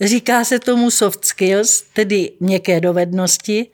Říká 0.02 0.46
se 0.46 0.60
tomu 0.60 0.92
soft 0.92 1.26
skills, 1.26 1.82
tedy 1.94 2.32
měkké 2.40 2.80
dovednosti, 2.80 3.72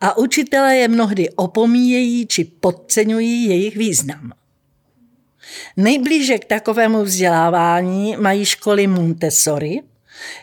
a 0.00 0.18
učitelé 0.18 0.76
je 0.76 0.88
mnohdy 0.88 1.30
opomíjejí 1.30 2.26
či 2.26 2.44
podceňují 2.44 3.44
jejich 3.48 3.76
význam. 3.76 4.32
Nejblíže 5.76 6.38
k 6.38 6.44
takovému 6.44 7.02
vzdělávání 7.02 8.16
mají 8.16 8.44
školy 8.44 8.86
Montessori, 8.86 9.80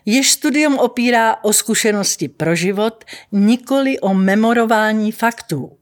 jež 0.06 0.32
studium 0.32 0.78
opírá 0.78 1.38
o 1.44 1.54
zkušenosti 1.54 2.28
pro 2.28 2.56
život, 2.56 3.04
nikoli 3.32 4.00
o 4.00 4.14
memorování 4.14 5.12
faktů. 5.12 5.78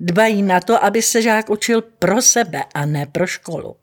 Dbají 0.00 0.42
na 0.42 0.60
to, 0.60 0.84
aby 0.84 1.02
se 1.02 1.22
žák 1.22 1.50
učil 1.50 1.82
pro 1.82 2.22
sebe 2.22 2.64
a 2.74 2.86
ne 2.86 3.06
pro 3.06 3.26
školu. 3.26 3.76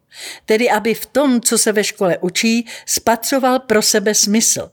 Tedy 0.46 0.70
aby 0.70 0.94
v 0.94 1.06
tom, 1.06 1.40
co 1.40 1.58
se 1.58 1.72
ve 1.72 1.84
škole 1.84 2.18
učí, 2.20 2.66
spatřoval 2.86 3.58
pro 3.58 3.82
sebe 3.82 4.14
smysl. 4.14 4.70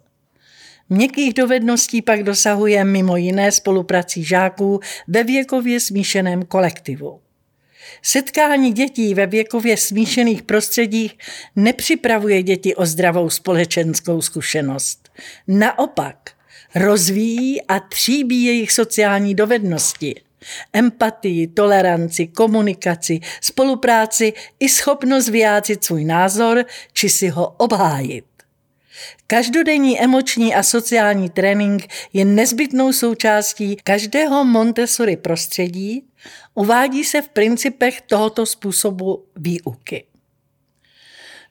Měkkých 0.90 1.34
dovedností 1.34 2.02
pak 2.02 2.24
dosahuje 2.24 2.84
mimo 2.84 3.18
jiné 3.18 3.52
spoluprací 3.52 4.24
žáků 4.24 4.80
ve 5.08 5.24
věkově 5.24 5.80
smíšeném 5.80 6.46
kolektivu. 6.46 7.22
Setkání 8.02 8.74
dětí 8.74 9.14
ve 9.14 9.28
věkově 9.28 9.78
smíšených 9.78 10.44
prostředích 10.44 11.18
nepřipravuje 11.56 12.44
děti 12.44 12.76
o 12.76 12.86
zdravou 12.86 13.30
společenskou 13.30 14.22
zkušenost. 14.22 15.10
Naopak, 15.48 16.32
rozvíjí 16.76 17.62
a 17.62 17.80
tříbí 17.80 18.44
jejich 18.44 18.72
sociální 18.72 19.36
dovednosti– 19.36 20.16
empatii, 20.74 21.48
toleranci, 21.48 22.28
komunikaci, 22.28 23.20
spolupráci 23.42 24.34
i 24.60 24.70
schopnost 24.70 25.30
vyjádřit 25.30 25.84
svůj 25.84 26.06
názor 26.06 26.66
či 26.94 27.10
si 27.10 27.28
ho 27.28 27.48
obhájit. 27.48 28.26
Každodenní 29.28 30.02
emoční 30.02 30.56
a 30.56 30.64
sociální 30.64 31.30
trénink 31.30 31.88
je 32.14 32.26
nezbytnou 32.26 32.94
součástí 32.94 33.76
každého 33.84 34.44
Montessori 34.44 35.18
prostředí, 35.18 36.04
uvádí 36.54 37.04
se 37.04 37.22
v 37.22 37.30
principech 37.30 38.02
tohoto 38.02 38.46
způsobu 38.46 39.26
výuky. 39.36 40.06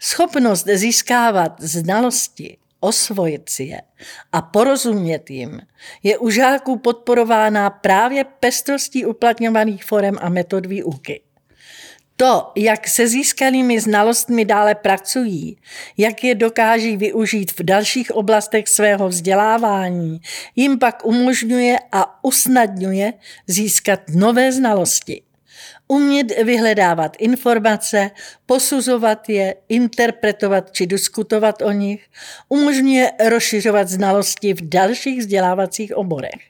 Schopnost 0.01 0.67
získávat 0.67 1.61
znalosti, 1.61 2.59
osvojit 2.81 3.49
si 3.49 3.63
je 3.63 3.83
a 4.33 4.43
porozumět 4.43 5.31
jim, 5.31 5.61
je 6.03 6.19
u 6.19 6.31
žáků 6.31 6.79
podporována 6.79 7.71
právě 7.71 8.25
pestrostí 8.25 9.07
uplatňovaných 9.07 9.85
forem 9.85 10.15
a 10.21 10.29
metod 10.29 10.67
výuky. 10.67 11.23
To, 12.21 12.53
jak 12.57 12.89
se 12.89 13.09
získanými 13.09 13.81
znalostmi 13.81 14.45
dále 14.45 14.75
pracují, 14.75 15.57
jak 15.97 16.25
je 16.25 16.35
dokáží 16.35 16.97
využít 16.97 17.53
v 17.53 17.63
dalších 17.63 18.11
oblastech 18.11 18.69
svého 18.69 19.09
vzdělávání, 19.09 20.21
jim 20.57 20.79
pak 20.79 21.07
umožňuje 21.07 21.79
a 21.93 22.25
usnadňuje 22.25 23.13
získat 23.47 24.01
nové 24.15 24.53
znalosti. 24.53 25.23
Umět 25.89 26.43
vyhledávat 26.43 27.17
informace, 27.19 28.11
posuzovat 28.47 29.29
je, 29.29 29.55
interpretovat 29.69 30.73
či 30.73 30.87
diskutovat 30.87 31.63
o 31.63 31.71
nich, 31.71 32.07
umožňuje 32.49 33.13
rozšiřovat 33.29 33.89
znalosti 33.89 34.55
v 34.55 34.69
dalších 34.69 35.19
vzdělávacích 35.19 35.97
oborech. 35.97 36.43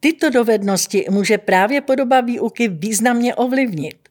Tyto 0.00 0.30
dovednosti 0.30 1.06
může 1.10 1.38
právě 1.38 1.80
podoba 1.80 2.20
výuky 2.20 2.68
významně 2.68 3.34
ovlivnit, 3.34 4.05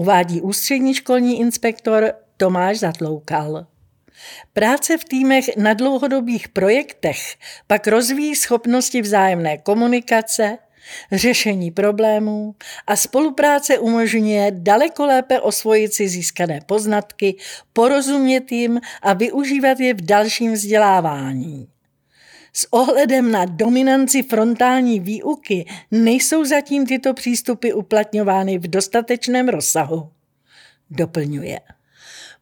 uvádí 0.00 0.40
ústřední 0.40 0.94
školní 0.94 1.40
inspektor 1.40 2.12
Tomáš 2.36 2.78
Zatloukal. 2.78 3.66
Práce 4.52 4.98
v 4.98 5.04
týmech 5.04 5.56
na 5.56 5.74
dlouhodobých 5.74 6.48
projektech 6.48 7.36
pak 7.66 7.86
rozvíjí 7.86 8.36
schopnosti 8.36 9.02
vzájemné 9.02 9.58
komunikace, 9.58 10.58
řešení 11.12 11.70
problémů 11.70 12.54
a 12.86 12.96
spolupráce 12.96 13.78
umožňuje 13.78 14.50
daleko 14.54 15.06
lépe 15.06 15.40
osvojit 15.40 15.94
si 15.94 16.08
získané 16.08 16.60
poznatky, 16.66 17.36
porozumět 17.72 18.52
jim 18.52 18.80
a 19.02 19.12
využívat 19.12 19.80
je 19.80 19.94
v 19.94 20.00
dalším 20.00 20.52
vzdělávání. 20.52 21.68
S 22.52 22.66
ohledem 22.70 23.32
na 23.32 23.44
dominanci 23.44 24.22
frontální 24.22 25.00
výuky 25.00 25.66
nejsou 25.90 26.44
zatím 26.44 26.86
tyto 26.86 27.14
přístupy 27.14 27.72
uplatňovány 27.72 28.58
v 28.58 28.68
dostatečném 28.68 29.48
rozsahu. 29.48 30.10
Doplňuje. 30.90 31.60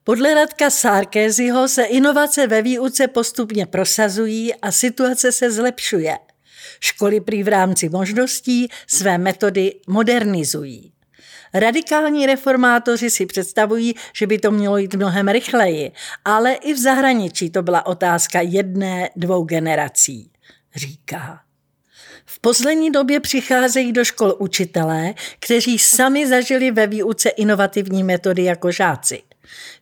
Podle 0.05 0.35
Radka 0.35 0.71
Sárkézyho 0.71 1.69
se 1.69 1.85
inovace 1.85 2.47
ve 2.47 2.63
výuce 2.63 3.09
postupně 3.09 3.67
prosazují 3.67 4.55
a 4.55 4.73
situace 4.73 5.33
se 5.33 5.51
zlepšuje– 5.51 6.19
Školy 6.81 7.21
prý 7.21 7.43
v 7.43 7.49
rámci 7.49 7.89
možností 7.89 8.69
své 8.87 9.19
metody 9.19 9.75
modernizují. 9.87 10.93
Radikální 11.55 12.27
reformátoři 12.27 13.11
si 13.11 13.27
představují, 13.27 13.95
že 14.15 14.27
by 14.27 14.39
to 14.39 14.51
mělo 14.51 14.77
jít 14.77 14.95
mnohem 14.95 15.29
rychleji, 15.29 15.93
ale 16.25 16.53
i 16.53 16.75
v 16.75 16.79
zahraničí 16.79 17.51
to 17.51 17.63
byla 17.63 17.87
otázka 17.87 18.41
jedné, 18.41 19.11
dvou 19.17 19.45
generací, 19.45 20.31
říká. 20.77 21.41
V 22.27 22.41
poslední 22.41 22.91
době 22.91 23.21
přicházejí 23.21 23.93
do 23.93 24.05
škol 24.05 24.35
učitelé, 24.39 25.15
kteří 25.41 25.79
sami 25.79 26.29
zažili 26.29 26.71
ve 26.71 26.87
výuce 26.87 27.29
inovativní 27.29 28.05
metody 28.05 28.45
jako 28.45 28.73
žáci. 28.73 29.23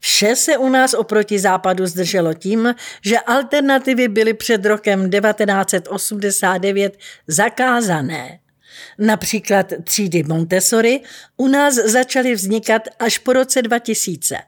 Vše 0.00 0.36
se 0.36 0.58
u 0.58 0.68
nás 0.68 0.94
oproti 0.94 1.38
západu 1.38 1.86
zdrželo 1.86 2.34
tím, 2.34 2.74
že 3.02 3.20
alternativy 3.20 4.08
byly 4.08 4.34
před 4.34 4.66
rokem 4.66 5.10
1989 5.10 6.98
zakázané. 7.26 8.38
Například 8.98 9.72
třídy 9.84 10.22
Montessori 10.22 11.00
u 11.36 11.48
nás 11.48 11.74
začaly 11.74 12.34
vznikat 12.34 12.82
až 12.98 13.18
po 13.18 13.32
roce 13.32 13.62
2000. 13.62 14.38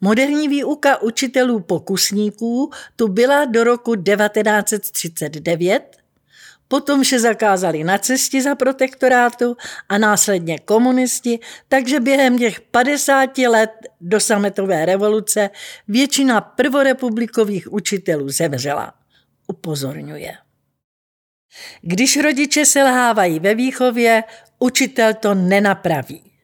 Moderní 0.00 0.48
výuka 0.48 1.02
učitelů 1.02 1.60
pokusníků 1.60 2.70
tu 2.96 3.08
byla 3.08 3.44
do 3.44 3.64
roku 3.64 3.94
1939 3.94 6.04
Potom 6.68 7.02
vše 7.02 7.20
zakázali 7.20 7.84
nacisti 7.84 8.42
za 8.42 8.54
protektorátu 8.54 9.56
a 9.88 9.98
následně 9.98 10.58
komunisti, 10.58 11.38
takže 11.68 12.00
během 12.00 12.38
těch 12.38 12.60
50 12.60 13.38
let 13.38 13.70
do 14.00 14.20
sametové 14.20 14.86
revoluce 14.86 15.50
většina 15.88 16.40
prvorepublikových 16.40 17.72
učitelů 17.72 18.28
zemřela. 18.28 18.94
Upozorňuje. 19.46 20.43
Když 21.82 22.16
rodiče 22.16 22.66
selhávají 22.66 23.40
ve 23.40 23.54
výchově, 23.54 24.24
učitel 24.58 25.14
to 25.14 25.34
nenapraví. 25.34 26.34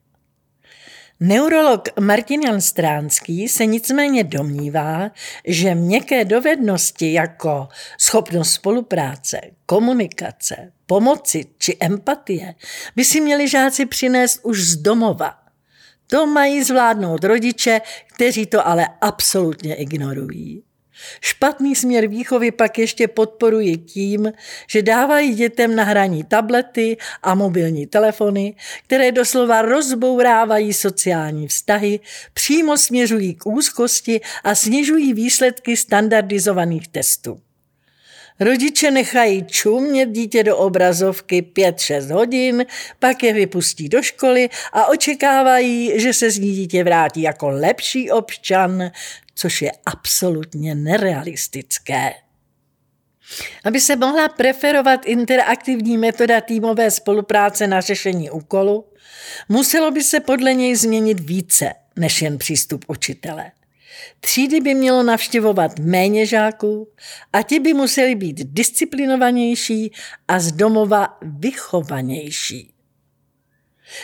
Neurolog 1.22 1.88
Martin 2.00 2.42
Jan 2.42 2.60
Stránský 2.60 3.48
se 3.48 3.66
nicméně 3.66 4.24
domnívá, 4.24 5.10
že 5.44 5.74
měkké 5.74 6.24
dovednosti 6.24 7.12
jako 7.12 7.68
schopnost 7.98 8.52
spolupráce, 8.52 9.40
komunikace, 9.66 10.72
pomoci 10.86 11.44
či 11.58 11.76
empatie 11.80 12.54
by 12.96 13.04
si 13.04 13.20
měli 13.20 13.48
žáci 13.48 13.86
přinést 13.86 14.40
už 14.42 14.60
z 14.60 14.76
domova. 14.76 15.38
To 16.06 16.26
mají 16.26 16.62
zvládnout 16.62 17.24
rodiče, 17.24 17.80
kteří 18.14 18.46
to 18.46 18.66
ale 18.66 18.88
absolutně 19.00 19.74
ignorují. 19.74 20.62
Špatný 21.20 21.76
směr 21.76 22.06
výchovy 22.06 22.50
pak 22.50 22.78
ještě 22.78 23.08
podporují 23.08 23.78
tím, 23.78 24.32
že 24.66 24.82
dávají 24.82 25.34
dětem 25.34 25.76
na 25.76 25.84
hraní 25.84 26.24
tablety 26.24 26.96
a 27.22 27.34
mobilní 27.34 27.86
telefony, 27.86 28.54
které 28.86 29.12
doslova 29.12 29.62
rozbourávají 29.62 30.72
sociální 30.72 31.48
vztahy, 31.48 32.00
přímo 32.34 32.76
směřují 32.76 33.34
k 33.34 33.46
úzkosti 33.46 34.20
a 34.44 34.54
snižují 34.54 35.12
výsledky 35.12 35.76
standardizovaných 35.76 36.88
testů. 36.88 37.40
Rodiče 38.40 38.90
nechají 38.90 39.44
čumět 39.44 40.08
dítě 40.08 40.42
do 40.42 40.56
obrazovky 40.56 41.42
5-6 41.42 42.14
hodin, 42.14 42.66
pak 42.98 43.22
je 43.22 43.32
vypustí 43.32 43.88
do 43.88 44.02
školy 44.02 44.48
a 44.72 44.86
očekávají, 44.86 46.00
že 46.00 46.12
se 46.12 46.30
z 46.30 46.38
ní 46.38 46.52
dítě 46.52 46.84
vrátí 46.84 47.22
jako 47.22 47.48
lepší 47.48 48.10
občan, 48.10 48.90
což 49.40 49.62
je 49.62 49.72
absolutně 49.86 50.74
nerealistické. 50.74 52.12
Aby 53.64 53.80
se 53.80 53.96
mohla 53.96 54.28
preferovat 54.28 55.06
interaktivní 55.06 55.98
metoda 55.98 56.40
týmové 56.40 56.90
spolupráce 56.90 57.66
na 57.66 57.80
řešení 57.80 58.30
úkolu, 58.30 58.84
muselo 59.48 59.90
by 59.90 60.04
se 60.04 60.20
podle 60.20 60.54
něj 60.54 60.76
změnit 60.76 61.20
více 61.20 61.74
než 61.96 62.22
jen 62.22 62.38
přístup 62.38 62.84
učitele. 62.88 63.52
Třídy 64.20 64.60
by 64.60 64.74
mělo 64.74 65.02
navštěvovat 65.02 65.78
méně 65.78 66.26
žáků 66.26 66.88
a 67.32 67.42
ti 67.42 67.60
by 67.60 67.74
museli 67.74 68.14
být 68.14 68.40
disciplinovanější 68.44 69.92
a 70.28 70.40
z 70.40 70.52
domova 70.52 71.18
vychovanější. 71.22 72.72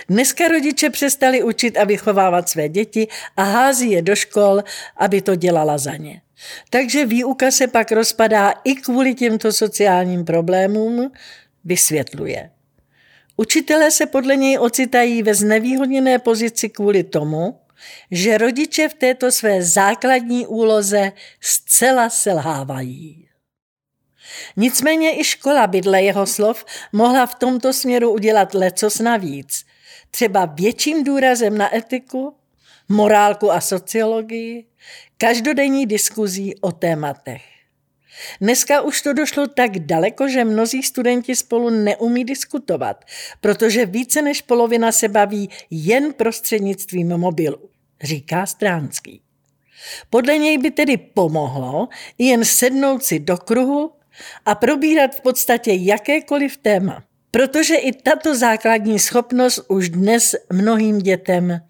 Dneska 0.08 0.48
rodiče 0.48 0.90
přestali 0.90 1.42
učit 1.42 1.76
a 1.76 1.84
vychovávat 1.84 2.48
své 2.48 2.68
děti 2.68 3.08
a 3.36 3.42
hází 3.42 3.90
je 3.90 4.02
do 4.02 4.16
škol, 4.16 4.62
aby 4.96 5.22
to 5.22 5.34
dělala 5.34 5.78
za 5.78 5.96
ně. 5.96 6.22
Takže 6.70 7.06
výuka 7.06 7.50
se 7.50 7.66
pak 7.66 7.92
rozpadá 7.92 8.54
i 8.64 8.74
kvůli 8.74 9.14
těmto 9.14 9.52
sociálním 9.52 10.24
problémům, 10.24 11.12
vysvětluje. 11.64 12.50
Učitelé 13.36 13.90
se 13.90 14.06
podle 14.06 14.36
něj 14.36 14.58
ocitají 14.58 15.22
ve 15.22 15.34
znevýhodněné 15.34 16.18
pozici 16.18 16.68
kvůli 16.68 17.04
tomu, 17.04 17.60
že 18.10 18.38
rodiče 18.38 18.88
v 18.88 18.94
této 18.94 19.32
své 19.32 19.62
základní 19.62 20.46
úloze 20.46 21.12
zcela 21.40 22.10
selhávají. 22.10 23.28
Nicméně 24.56 25.20
i 25.20 25.24
škola 25.24 25.66
by 25.66 25.80
dle 25.80 26.02
jeho 26.02 26.26
slov 26.26 26.64
mohla 26.92 27.26
v 27.26 27.34
tomto 27.34 27.72
směru 27.72 28.10
udělat 28.10 28.54
lecos 28.54 28.98
navíc, 28.98 29.64
třeba 30.10 30.44
větším 30.44 31.04
důrazem 31.04 31.58
na 31.58 31.76
etiku, 31.76 32.36
morálku 32.88 33.52
a 33.52 33.60
sociologii, 33.60 34.66
každodenní 35.16 35.86
diskuzí 35.86 36.54
o 36.60 36.72
tématech. 36.72 37.42
Dneska 38.40 38.80
už 38.80 39.02
to 39.02 39.12
došlo 39.12 39.46
tak 39.46 39.78
daleko, 39.78 40.28
že 40.28 40.44
mnozí 40.44 40.82
studenti 40.82 41.36
spolu 41.36 41.70
neumí 41.70 42.24
diskutovat, 42.24 43.04
protože 43.40 43.86
více 43.86 44.22
než 44.22 44.42
polovina 44.42 44.92
se 44.92 45.08
baví 45.08 45.50
jen 45.70 46.12
prostřednictvím 46.12 47.08
mobilu, 47.08 47.70
říká 48.02 48.46
Stránský. 48.46 49.22
Podle 50.10 50.38
něj 50.38 50.58
by 50.58 50.70
tedy 50.70 50.96
pomohlo 50.96 51.88
jen 52.18 52.44
sednout 52.44 53.04
si 53.04 53.20
do 53.20 53.36
kruhu 53.36 53.92
a 54.44 54.54
probírat 54.54 55.14
v 55.14 55.20
podstatě 55.20 55.72
jakékoliv 55.72 56.56
téma, 56.56 57.04
protože 57.36 57.74
i 57.74 57.92
tato 57.92 58.36
základní 58.36 58.98
schopnost 58.98 59.60
už 59.68 59.88
dnes 59.88 60.34
mnohým 60.52 60.98
dětem 60.98 61.60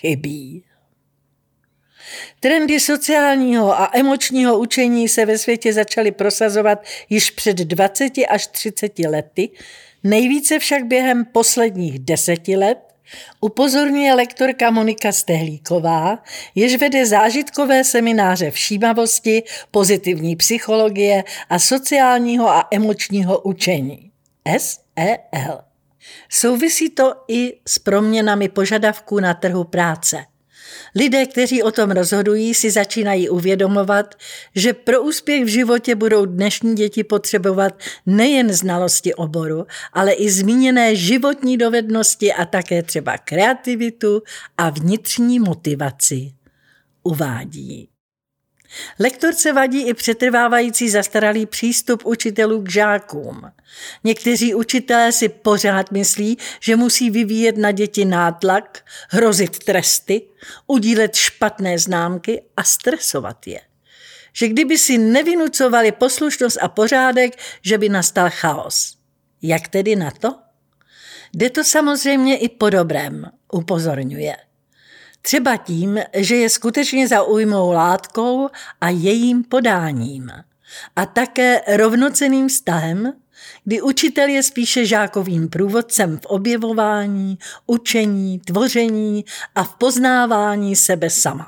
chybí. 0.00 0.64
Trendy 2.40 2.80
sociálního 2.80 3.80
a 3.80 3.90
emočního 3.94 4.58
učení 4.58 5.08
se 5.08 5.26
ve 5.26 5.38
světě 5.38 5.72
začaly 5.72 6.10
prosazovat 6.10 6.84
již 7.10 7.30
před 7.30 7.56
20 7.56 8.12
až 8.30 8.46
30 8.46 8.98
lety, 8.98 9.50
nejvíce 10.04 10.58
však 10.58 10.84
během 10.84 11.24
posledních 11.24 11.98
deseti 11.98 12.56
let, 12.56 12.78
upozorňuje 13.40 14.14
lektorka 14.14 14.70
Monika 14.70 15.12
Stehlíková, 15.12 16.18
jež 16.54 16.76
vede 16.76 17.06
zážitkové 17.06 17.84
semináře 17.84 18.50
všímavosti, 18.50 19.42
pozitivní 19.70 20.36
psychologie 20.36 21.24
a 21.48 21.58
sociálního 21.58 22.48
a 22.48 22.68
emočního 22.70 23.40
učení. 23.40 24.13
SEL. 24.58 25.60
Souvisí 26.30 26.90
to 26.90 27.14
i 27.28 27.60
s 27.68 27.78
proměnami 27.78 28.48
požadavků 28.48 29.20
na 29.20 29.34
trhu 29.34 29.64
práce– 29.64 30.24
Lidé, 30.96 31.26
kteří 31.26 31.62
o 31.62 31.70
tom 31.70 31.90
rozhodují, 31.90 32.54
si 32.54 32.70
začínají 32.70 33.28
uvědomovat, 33.28 34.14
že 34.54 34.72
pro 34.72 35.02
úspěch 35.02 35.44
v 35.44 35.48
životě 35.48 35.94
budou 35.94 36.24
dnešní 36.26 36.74
děti 36.74 37.04
potřebovat 37.04 37.78
nejen 38.06 38.52
znalosti 38.52 39.14
oboru, 39.14 39.66
ale 39.92 40.12
i 40.12 40.30
zmíněné 40.30 40.96
životní 40.96 41.56
dovednosti 41.56 42.32
a 42.32 42.44
také 42.44 42.82
třeba 42.82 43.18
kreativitu 43.18 44.22
a 44.58 44.70
vnitřní 44.70 45.40
motivaci. 45.40 46.32
Uvádí. 47.02 47.93
Lektorce 48.98 49.52
vadí 49.52 49.88
i 49.88 49.94
přetrvávající 49.94 50.90
zastaralý 50.90 51.46
přístup 51.46 52.06
učitelů 52.06 52.62
k 52.62 52.70
žákům. 52.70 53.42
Někteří 54.04 54.54
učitelé 54.54 55.12
si 55.12 55.28
pořád 55.28 55.90
myslí, 55.90 56.38
že 56.60 56.76
musí 56.76 57.10
vyvíjet 57.10 57.56
na 57.56 57.70
děti 57.70 58.04
nátlak, 58.04 58.84
hrozit 59.08 59.58
tresty, 59.58 60.22
udílet 60.66 61.14
špatné 61.14 61.78
známky 61.78 62.42
a 62.56 62.64
stresovat 62.64 63.46
je. 63.46 63.60
Že 64.32 64.48
kdyby 64.48 64.78
si 64.78 64.98
nevinucovali 64.98 65.92
poslušnost 65.92 66.58
a 66.62 66.68
pořádek, 66.68 67.38
že 67.62 67.78
by 67.78 67.88
nastal 67.88 68.30
chaos. 68.30 68.96
Jak 69.42 69.68
tedy 69.68 69.96
na 69.96 70.10
to? 70.10 70.34
Jde 71.34 71.50
to 71.50 71.64
samozřejmě 71.64 72.38
i 72.38 72.48
po 72.48 72.70
dobrém, 72.70 73.24
upozorňuje. 73.52 74.36
Třeba 75.26 75.56
tím, 75.56 76.00
že 76.16 76.36
je 76.36 76.50
skutečně 76.50 77.08
zaujmou 77.08 77.72
látkou 77.72 78.48
a 78.80 78.88
jejím 78.88 79.44
podáním. 79.44 80.30
A 80.96 81.06
také 81.06 81.60
rovnoceným 81.76 82.48
vztahem, 82.48 83.12
kdy 83.64 83.82
učitel 83.82 84.28
je 84.28 84.42
spíše 84.42 84.86
žákovým 84.86 85.48
průvodcem 85.48 86.18
v 86.18 86.26
objevování, 86.26 87.38
učení, 87.66 88.38
tvoření 88.38 89.24
a 89.54 89.64
v 89.64 89.74
poznávání 89.74 90.76
sebe 90.76 91.10
sama. 91.10 91.46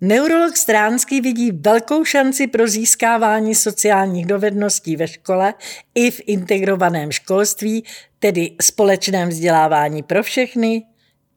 Neurolog 0.00 0.56
Stránský 0.56 1.20
vidí 1.20 1.50
velkou 1.50 2.04
šanci 2.04 2.46
pro 2.46 2.68
získávání 2.68 3.54
sociálních 3.54 4.26
dovedností 4.26 4.96
ve 4.96 5.08
škole 5.08 5.54
i 5.94 6.10
v 6.10 6.20
integrovaném 6.26 7.12
školství, 7.12 7.84
tedy 8.18 8.56
společném 8.62 9.28
vzdělávání 9.28 10.02
pro 10.02 10.22
všechny, 10.22 10.82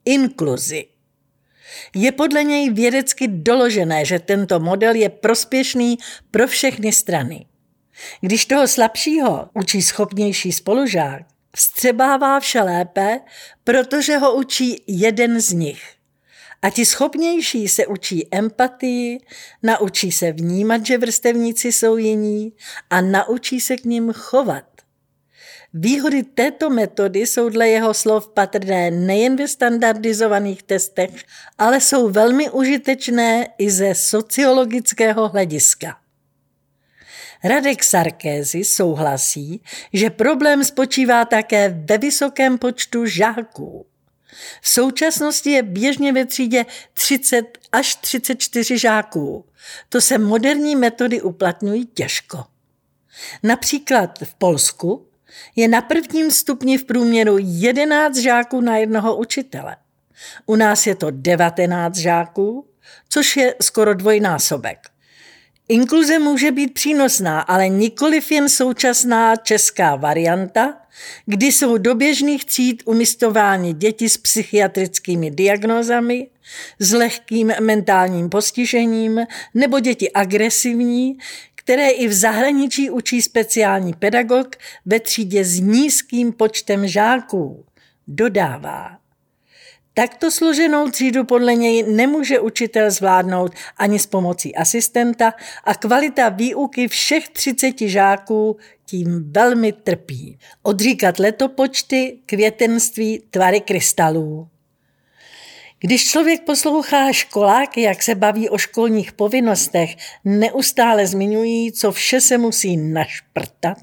inkluzi. 0.05 0.92
Je 1.95 2.11
podle 2.11 2.43
něj 2.43 2.69
vědecky 2.69 3.27
doložené, 3.27 4.05
že 4.05 4.19
tento 4.19 4.59
model 4.59 4.95
je 4.95 5.09
prospěšný 5.09 5.97
pro 6.31 6.47
všechny 6.47 6.93
strany. 6.93 7.45
Když 8.21 8.45
toho 8.45 8.67
slabšího 8.67 9.49
učí 9.53 9.81
schopnější 9.81 10.51
spolužák, 10.51 11.21
vstřebává 11.55 12.39
vše 12.39 12.61
lépe, 12.61 13.19
protože 13.63 14.17
ho 14.17 14.35
učí 14.35 14.83
jeden 14.87 15.41
z 15.41 15.51
nich. 15.51 15.83
A 16.61 16.69
ti 16.69 16.85
schopnější 16.85 17.67
se 17.67 17.87
učí 17.87 18.27
empatii, 18.31 19.19
naučí 19.63 20.11
se 20.11 20.31
vnímat, 20.31 20.85
že 20.85 20.97
vrstevníci 20.97 21.71
jsou 21.71 21.97
jiní 21.97 22.53
a 22.89 23.01
naučí 23.01 23.59
se 23.59 23.77
k 23.77 23.85
ním 23.85 24.13
chovat. 24.13 24.72
Výhody 25.73 26.23
této 26.23 26.69
metody 26.69 27.19
jsou 27.19 27.49
dle 27.49 27.67
jeho 27.69 27.93
slov 27.93 28.27
patrné 28.27 28.91
nejen 28.91 29.35
ve 29.35 29.47
standardizovaných 29.47 30.63
testech, 30.63 31.23
ale 31.57 31.81
jsou 31.81 32.09
velmi 32.09 32.49
užitečné 32.49 33.47
i 33.57 33.71
ze 33.71 33.95
sociologického 33.95 35.29
hlediska. 35.29 35.97
Radek 37.43 37.83
Sarkézy 37.83 38.63
souhlasí, 38.63 39.63
že 39.93 40.09
problém 40.09 40.63
spočívá 40.63 41.25
také 41.25 41.69
ve 41.69 41.97
vysokém 41.97 42.57
počtu 42.57 43.05
žáků. 43.05 43.85
V 44.61 44.69
současnosti 44.69 45.49
je 45.49 45.63
běžně 45.63 46.13
ve 46.13 46.25
třídě 46.25 46.65
30 46.93 47.57
až 47.71 47.95
34 47.95 48.77
žáků. 48.77 49.45
To 49.89 50.01
se 50.01 50.17
moderní 50.17 50.75
metody 50.75 51.21
uplatňují 51.21 51.85
těžko. 51.85 52.43
Například 53.43 54.19
v 54.23 54.33
Polsku 54.33 55.07
je 55.55 55.67
na 55.67 55.81
prvním 55.81 56.31
stupni 56.31 56.77
v 56.77 56.85
průměru 56.85 57.37
11 57.39 58.17
žáků 58.17 58.61
na 58.61 58.77
jednoho 58.77 59.15
učitele. 59.15 59.75
U 60.45 60.55
nás 60.55 60.87
je 60.87 60.95
to 60.95 61.07
19 61.11 61.95
žáků, 61.95 62.67
což 63.09 63.37
je 63.37 63.55
skoro 63.61 63.93
dvojnásobek. 63.93 64.77
Inkluze 65.69 66.19
může 66.19 66.51
být 66.51 66.73
přínosná, 66.73 67.41
ale 67.41 67.69
nikoliv 67.69 68.31
jen 68.31 68.49
současná 68.49 69.35
česká 69.35 69.95
varianta, 69.95 70.77
kdy 71.25 71.45
jsou 71.45 71.77
do 71.77 71.95
běžných 71.95 72.45
tříd 72.45 72.83
umistováni 72.85 73.73
děti 73.73 74.09
s 74.09 74.17
psychiatrickými 74.17 75.31
diagnózami, 75.31 76.27
s 76.79 76.93
lehkým 76.93 77.53
mentálním 77.61 78.29
postižením 78.29 79.19
nebo 79.53 79.79
děti 79.79 80.11
agresivní, 80.11 81.17
které 81.63 81.89
i 81.89 82.07
v 82.07 82.13
zahraničí 82.13 82.89
učí 82.89 83.21
speciální 83.21 83.93
pedagog 83.93 84.55
ve 84.85 84.99
třídě 84.99 85.45
s 85.45 85.59
nízkým 85.59 86.33
počtem 86.33 86.87
žáků. 86.87 87.65
Dodává. 88.07 88.97
Takto 89.93 90.31
složenou 90.31 90.89
třídu 90.89 91.23
podle 91.23 91.55
něj 91.55 91.83
nemůže 91.83 92.39
učitel 92.39 92.91
zvládnout 92.91 93.51
ani 93.77 93.99
s 93.99 94.05
pomocí 94.05 94.55
asistenta 94.55 95.33
a 95.63 95.75
kvalita 95.75 96.29
výuky 96.29 96.87
všech 96.87 97.29
30 97.29 97.79
žáků 97.79 98.57
tím 98.85 99.31
velmi 99.31 99.71
trpí. 99.71 100.39
Odříkat 100.63 101.19
letopočty, 101.19 102.19
květenství, 102.25 103.23
tvary 103.29 103.61
krystalů. 103.61 104.47
Když 105.85 106.09
člověk 106.09 106.43
poslouchá 106.43 107.11
školáky, 107.11 107.81
jak 107.81 108.03
se 108.03 108.15
baví 108.15 108.49
o 108.49 108.57
školních 108.57 109.11
povinnostech, 109.11 109.95
neustále 110.25 111.07
zmiňují, 111.07 111.71
co 111.71 111.91
vše 111.91 112.21
se 112.21 112.37
musí 112.37 112.77
našprtat, 112.77 113.77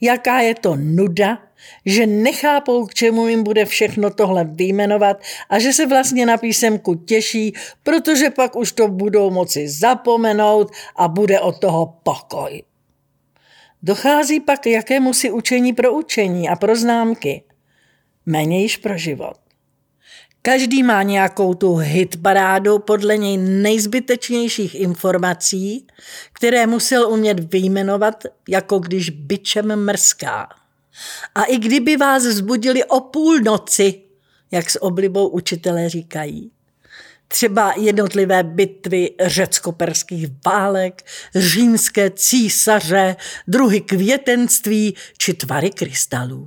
jaká 0.00 0.40
je 0.40 0.54
to 0.54 0.76
nuda, 0.76 1.38
že 1.86 2.06
nechápou, 2.06 2.86
k 2.86 2.94
čemu 2.94 3.28
jim 3.28 3.42
bude 3.42 3.64
všechno 3.64 4.10
tohle 4.10 4.44
vyjmenovat 4.44 5.16
a 5.50 5.58
že 5.58 5.72
se 5.72 5.86
vlastně 5.86 6.26
na 6.26 6.36
písemku 6.36 6.94
těší, 6.94 7.52
protože 7.82 8.30
pak 8.30 8.56
už 8.56 8.72
to 8.72 8.88
budou 8.88 9.30
moci 9.30 9.68
zapomenout 9.68 10.72
a 10.96 11.08
bude 11.08 11.40
od 11.40 11.58
toho 11.58 11.98
pokoj. 12.02 12.62
Dochází 13.82 14.40
pak 14.40 14.60
k 14.60 14.66
jakému 14.66 15.12
si 15.12 15.30
učení 15.30 15.72
pro 15.72 15.92
učení 15.92 16.48
a 16.48 16.56
pro 16.56 16.76
známky. 16.76 17.42
Méně 18.26 18.62
již 18.62 18.76
pro 18.76 18.98
život. 18.98 19.43
Každý 20.46 20.82
má 20.82 21.02
nějakou 21.02 21.54
tu 21.54 21.76
hitparádu 21.76 22.78
podle 22.78 23.16
něj 23.16 23.36
nejzbytečnějších 23.36 24.74
informací, 24.74 25.86
které 26.32 26.66
musel 26.66 27.08
umět 27.08 27.52
vyjmenovat, 27.52 28.24
jako 28.48 28.78
když 28.78 29.10
byčem 29.10 29.84
mrská. 29.84 30.48
A 31.34 31.44
i 31.44 31.58
kdyby 31.58 31.96
vás 31.96 32.26
vzbudili 32.26 32.84
o 32.84 33.00
půlnoci, 33.00 34.02
jak 34.50 34.70
s 34.70 34.82
oblibou 34.82 35.28
učitelé 35.28 35.88
říkají, 35.88 36.50
třeba 37.28 37.74
jednotlivé 37.76 38.42
bitvy 38.42 39.10
řecko-perských 39.26 40.26
válek, 40.46 41.02
římské 41.34 42.10
císaře, 42.10 43.16
druhy 43.48 43.80
květenství 43.80 44.94
či 45.18 45.34
tvary 45.34 45.70
krystalů. 45.70 46.46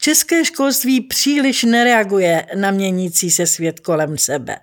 České 0.00 0.44
školství 0.44 1.00
příliš 1.00 1.64
nereaguje 1.64 2.46
na 2.54 2.70
měnící 2.70 3.30
se 3.30 3.46
svět 3.46 3.80
kolem 3.80 4.18
sebe. 4.18 4.58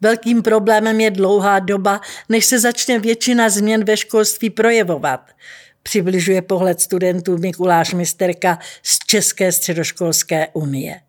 Velkým 0.00 0.42
problémem 0.42 1.00
je 1.00 1.10
dlouhá 1.10 1.58
doba, 1.58 2.00
než 2.28 2.46
se 2.46 2.58
začne 2.58 2.98
většina 2.98 3.50
změn 3.50 3.84
ve 3.84 3.96
školství 3.96 4.50
projevovat, 4.50 5.30
přibližuje 5.82 6.42
pohled 6.42 6.80
studentů 6.80 7.38
Mikuláš 7.38 7.94
Misterka 7.94 8.58
z 8.82 8.98
České 9.06 9.52
středoškolské 9.52 10.48
unie. 10.52 11.00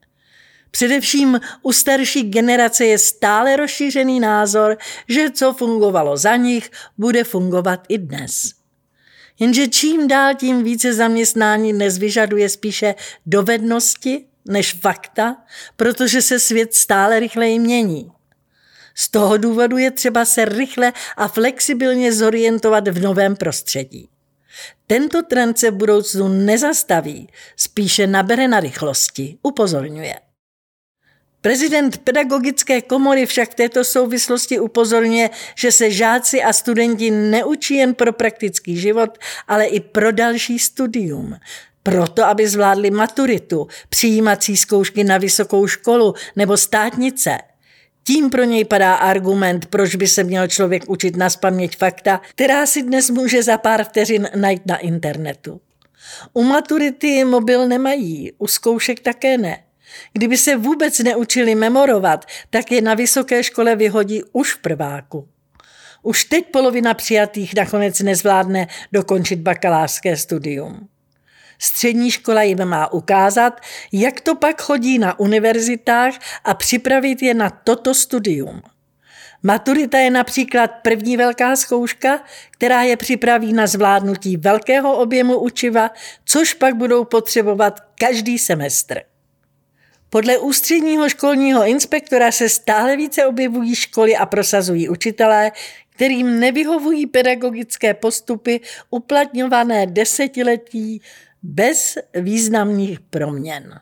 Především 0.72 1.40
u 1.62 1.72
starší 1.72 2.30
generace 2.30 2.86
je 2.86 2.98
stále 2.98 3.56
rozšířený 3.56 4.20
názor, 4.20 4.78
že 5.08 5.32
co 5.32 5.54
fungovalo 5.54 6.18
za 6.18 6.36
nich, 6.36 6.72
bude 6.98 7.24
fungovat 7.24 7.86
i 7.90 7.98
dnes. 7.98 8.63
Jenže 9.40 9.68
čím 9.68 10.08
dál 10.08 10.36
tím 10.36 10.64
více 10.64 10.94
zaměstnání 10.94 11.74
dnes 11.74 11.98
vyžaduje 11.98 12.50
spíše 12.50 12.96
dovednosti 13.26 14.26
než 14.46 14.74
fakta, 14.74 15.38
protože 15.76 16.22
se 16.22 16.40
svět 16.40 16.74
stále 16.74 17.20
rychleji 17.20 17.60
mění. 17.60 18.12
Z 18.96 19.10
toho 19.10 19.38
důvodu 19.38 19.78
je 19.78 19.92
třeba 19.92 20.26
se 20.26 20.46
rychle 20.46 20.94
a 21.18 21.28
flexibilně 21.28 22.14
zorientovat 22.14 22.88
v 22.88 23.02
novém 23.02 23.36
prostředí. 23.36 24.10
Tento 24.88 25.22
trend 25.22 25.60
se 25.60 25.72
v 25.72 25.76
budoucnu 25.76 26.28
nezastaví, 26.28 27.30
spíše 27.56 28.08
nabere 28.08 28.48
na 28.48 28.60
rychlosti, 28.60 29.38
upozorňuje. 29.42 30.20
Prezident 31.44 31.98
pedagogické 31.98 32.82
komory 32.82 33.26
však 33.26 33.52
v 33.52 33.56
této 33.56 33.84
souvislosti 33.84 34.60
upozorňuje, 34.60 35.30
že 35.56 35.72
se 35.72 35.92
žáci 35.92 36.44
a 36.44 36.54
studenti 36.54 37.12
neučí 37.12 37.76
jen 37.76 37.94
pro 37.94 38.14
praktický 38.14 38.78
život, 38.78 39.18
ale 39.48 39.66
i 39.66 39.80
pro 39.80 40.12
další 40.12 40.60
studium. 40.60 41.36
Proto, 41.84 42.24
aby 42.24 42.48
zvládli 42.48 42.92
maturitu, 42.92 43.68
přijímací 43.90 44.58
zkoušky 44.58 45.04
na 45.04 45.18
vysokou 45.18 45.68
školu 45.68 46.14
nebo 46.36 46.58
státnice– 46.58 47.38
tím 48.04 48.30
pro 48.30 48.44
něj 48.44 48.66
padá 48.66 48.96
argument, 48.96 49.66
proč 49.66 49.96
by 49.96 50.08
se 50.08 50.24
měl 50.24 50.48
člověk 50.48 50.90
učit 50.90 51.16
na 51.16 51.30
spaměť 51.30 51.78
fakta, 51.78 52.22
která 52.30 52.66
si 52.66 52.84
dnes 52.84 53.10
může 53.10 53.44
za 53.44 53.58
pár 53.58 53.84
vteřin 53.84 54.30
najít 54.36 54.66
na 54.66 54.78
internetu. 54.78 55.62
U 56.34 56.44
maturity 56.44 57.24
mobil 57.24 57.68
nemají, 57.68 58.32
u 58.38 58.48
zkoušek 58.48 59.00
také 59.00 59.38
ne. 59.38 59.63
Kdyby 60.14 60.38
se 60.38 60.56
vůbec 60.56 61.00
neučili 61.00 61.56
memorovat, 61.56 62.26
tak 62.50 62.72
je 62.72 62.82
na 62.82 62.94
vysoké 62.94 63.44
škole 63.44 63.76
vyhodí 63.76 64.24
už 64.32 64.54
v 64.54 64.58
prváku. 64.58 65.28
Už 66.02 66.26
teď 66.26 66.46
polovina 66.52 66.94
přijatých 66.94 67.56
nakonec 67.56 68.00
nezvládne 68.00 68.68
dokončit 68.92 69.40
bakalářské 69.40 70.18
studium. 70.18 70.88
Střední 71.60 72.12
škola 72.12 72.42
jim 72.42 72.66
má 72.66 72.94
ukázat, 72.94 73.62
jak 73.92 74.22
to 74.22 74.36
pak 74.36 74.62
chodí 74.62 75.00
na 75.00 75.20
univerzitách 75.20 76.14
a 76.44 76.54
připravit 76.54 77.22
je 77.22 77.34
na 77.34 77.50
toto 77.50 77.94
studium. 77.94 78.62
Maturita 79.44 79.98
je 79.98 80.10
například 80.10 80.68
první 80.68 81.18
velká 81.18 81.56
zkouška, 81.56 82.24
která 82.52 82.82
je 82.82 82.98
připraví 82.98 83.54
na 83.54 83.68
zvládnutí 83.68 84.38
velkého 84.38 84.98
objemu 84.98 85.40
učiva, 85.40 85.92
což 86.26 86.54
pak 86.54 86.76
budou 86.76 87.04
potřebovat 87.04 87.80
každý 88.00 88.40
semestr. 88.40 89.13
Podle 90.14 90.38
ústředního 90.38 91.10
školního 91.10 91.66
inspektora 91.66 92.32
se 92.32 92.50
stále 92.50 92.98
více 92.98 93.26
objevují 93.26 93.76
školy 93.76 94.16
a 94.16 94.26
prosazují 94.26 94.90
učitelé, 94.90 95.52
kterým 95.90 96.40
nevyhovují 96.40 97.08
pedagogické 97.08 97.94
postupy 97.94 98.62
uplatňované 98.90 99.88
desetiletí 99.88 101.02
bez 101.44 101.98
významných 102.14 103.00
proměn. 103.00 103.80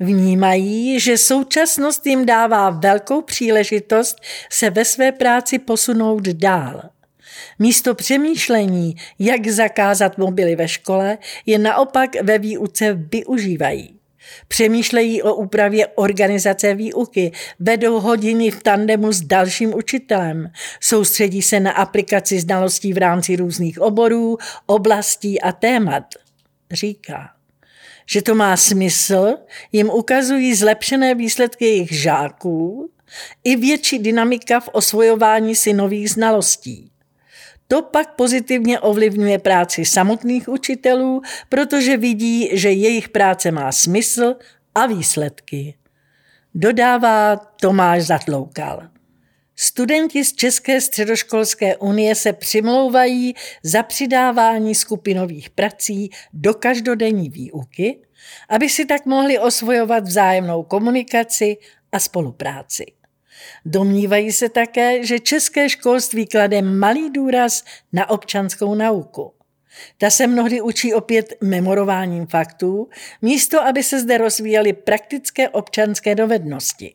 Vnímají, 0.00 1.00
že 1.00 1.18
současnost 1.18 2.06
jim 2.06 2.26
dává 2.26 2.70
velkou 2.70 3.22
příležitost 3.22 4.16
se 4.50 4.70
ve 4.70 4.84
své 4.84 5.12
práci 5.12 5.58
posunout 5.58 6.28
dál. 6.28 6.82
Místo 7.58 7.94
přemýšlení, 7.94 8.96
jak 9.18 9.46
zakázat 9.46 10.18
mobily 10.18 10.56
ve 10.56 10.68
škole, 10.68 11.18
je 11.46 11.58
naopak 11.58 12.22
ve 12.22 12.38
výuce 12.38 12.92
využívají. 12.92 13.95
Přemýšlejí 14.48 15.22
o 15.22 15.34
úpravě 15.34 15.86
organizace 15.86 16.74
výuky, 16.74 17.32
vedou 17.58 18.00
hodiny 18.00 18.50
v 18.50 18.62
tandemu 18.62 19.12
s 19.12 19.20
dalším 19.20 19.74
učitelem, 19.74 20.50
soustředí 20.80 21.42
se 21.42 21.60
na 21.60 21.70
aplikaci 21.70 22.40
znalostí 22.40 22.92
v 22.92 22.98
rámci 22.98 23.36
různých 23.36 23.80
oborů, 23.80 24.38
oblastí 24.66 25.40
a 25.40 25.52
témat– 25.52 26.04
říká, 26.70 27.30
že 28.06 28.22
to 28.22 28.34
má 28.34 28.56
smysl, 28.56 29.34
jim 29.72 29.90
ukazují 29.90 30.54
zlepšené 30.54 31.14
výsledky 31.14 31.64
jejich 31.64 31.92
žáků 31.92 32.90
i 33.44 33.56
větší 33.56 33.98
dynamika 33.98 34.60
v 34.60 34.68
osvojování 34.72 35.54
si 35.54 35.72
nových 35.72 36.10
znalostí. 36.10 36.90
To 37.68 37.82
pak 37.82 38.14
pozitivně 38.14 38.80
ovlivňuje 38.80 39.38
práci 39.38 39.84
samotných 39.84 40.48
učitelů, 40.48 41.22
protože 41.48 41.96
vidí, 41.96 42.48
že 42.52 42.70
jejich 42.70 43.08
práce 43.08 43.50
má 43.50 43.72
smysl 43.72 44.34
a 44.74 44.86
výsledky. 44.86 45.74
Dodává 46.54 47.36
Tomáš 47.36 48.02
Zatloukal. 48.02 48.88
Studenti 49.56 50.24
z 50.24 50.32
České 50.32 50.80
středoškolské 50.80 51.76
unie 51.76 52.14
se 52.14 52.32
přimlouvají 52.32 53.34
za 53.62 53.82
přidávání 53.82 54.74
skupinových 54.74 55.50
prací 55.50 56.10
do 56.32 56.54
každodenní 56.54 57.28
výuky, 57.28 57.98
aby 58.48 58.68
si 58.68 58.84
tak 58.84 59.06
mohli 59.06 59.38
osvojovat 59.38 60.04
vzájemnou 60.04 60.62
komunikaci 60.62 61.56
a 61.92 61.98
spolupráci. 61.98 62.84
Domnívají 63.64 64.32
se 64.32 64.48
také, 64.48 65.06
že 65.06 65.18
české 65.18 65.68
školství 65.68 66.26
klade 66.26 66.62
malý 66.62 67.10
důraz 67.10 67.64
na 67.92 68.10
občanskou 68.10 68.74
nauku. 68.74 69.32
Ta 69.98 70.10
se 70.10 70.26
mnohdy 70.26 70.60
učí 70.60 70.94
opět 70.94 71.32
memorováním 71.42 72.26
faktů, 72.26 72.88
místo 73.22 73.62
aby 73.62 73.82
se 73.82 74.00
zde 74.00 74.18
rozvíjely 74.18 74.72
praktické 74.72 75.48
občanské 75.48 76.14
dovednosti. 76.14 76.94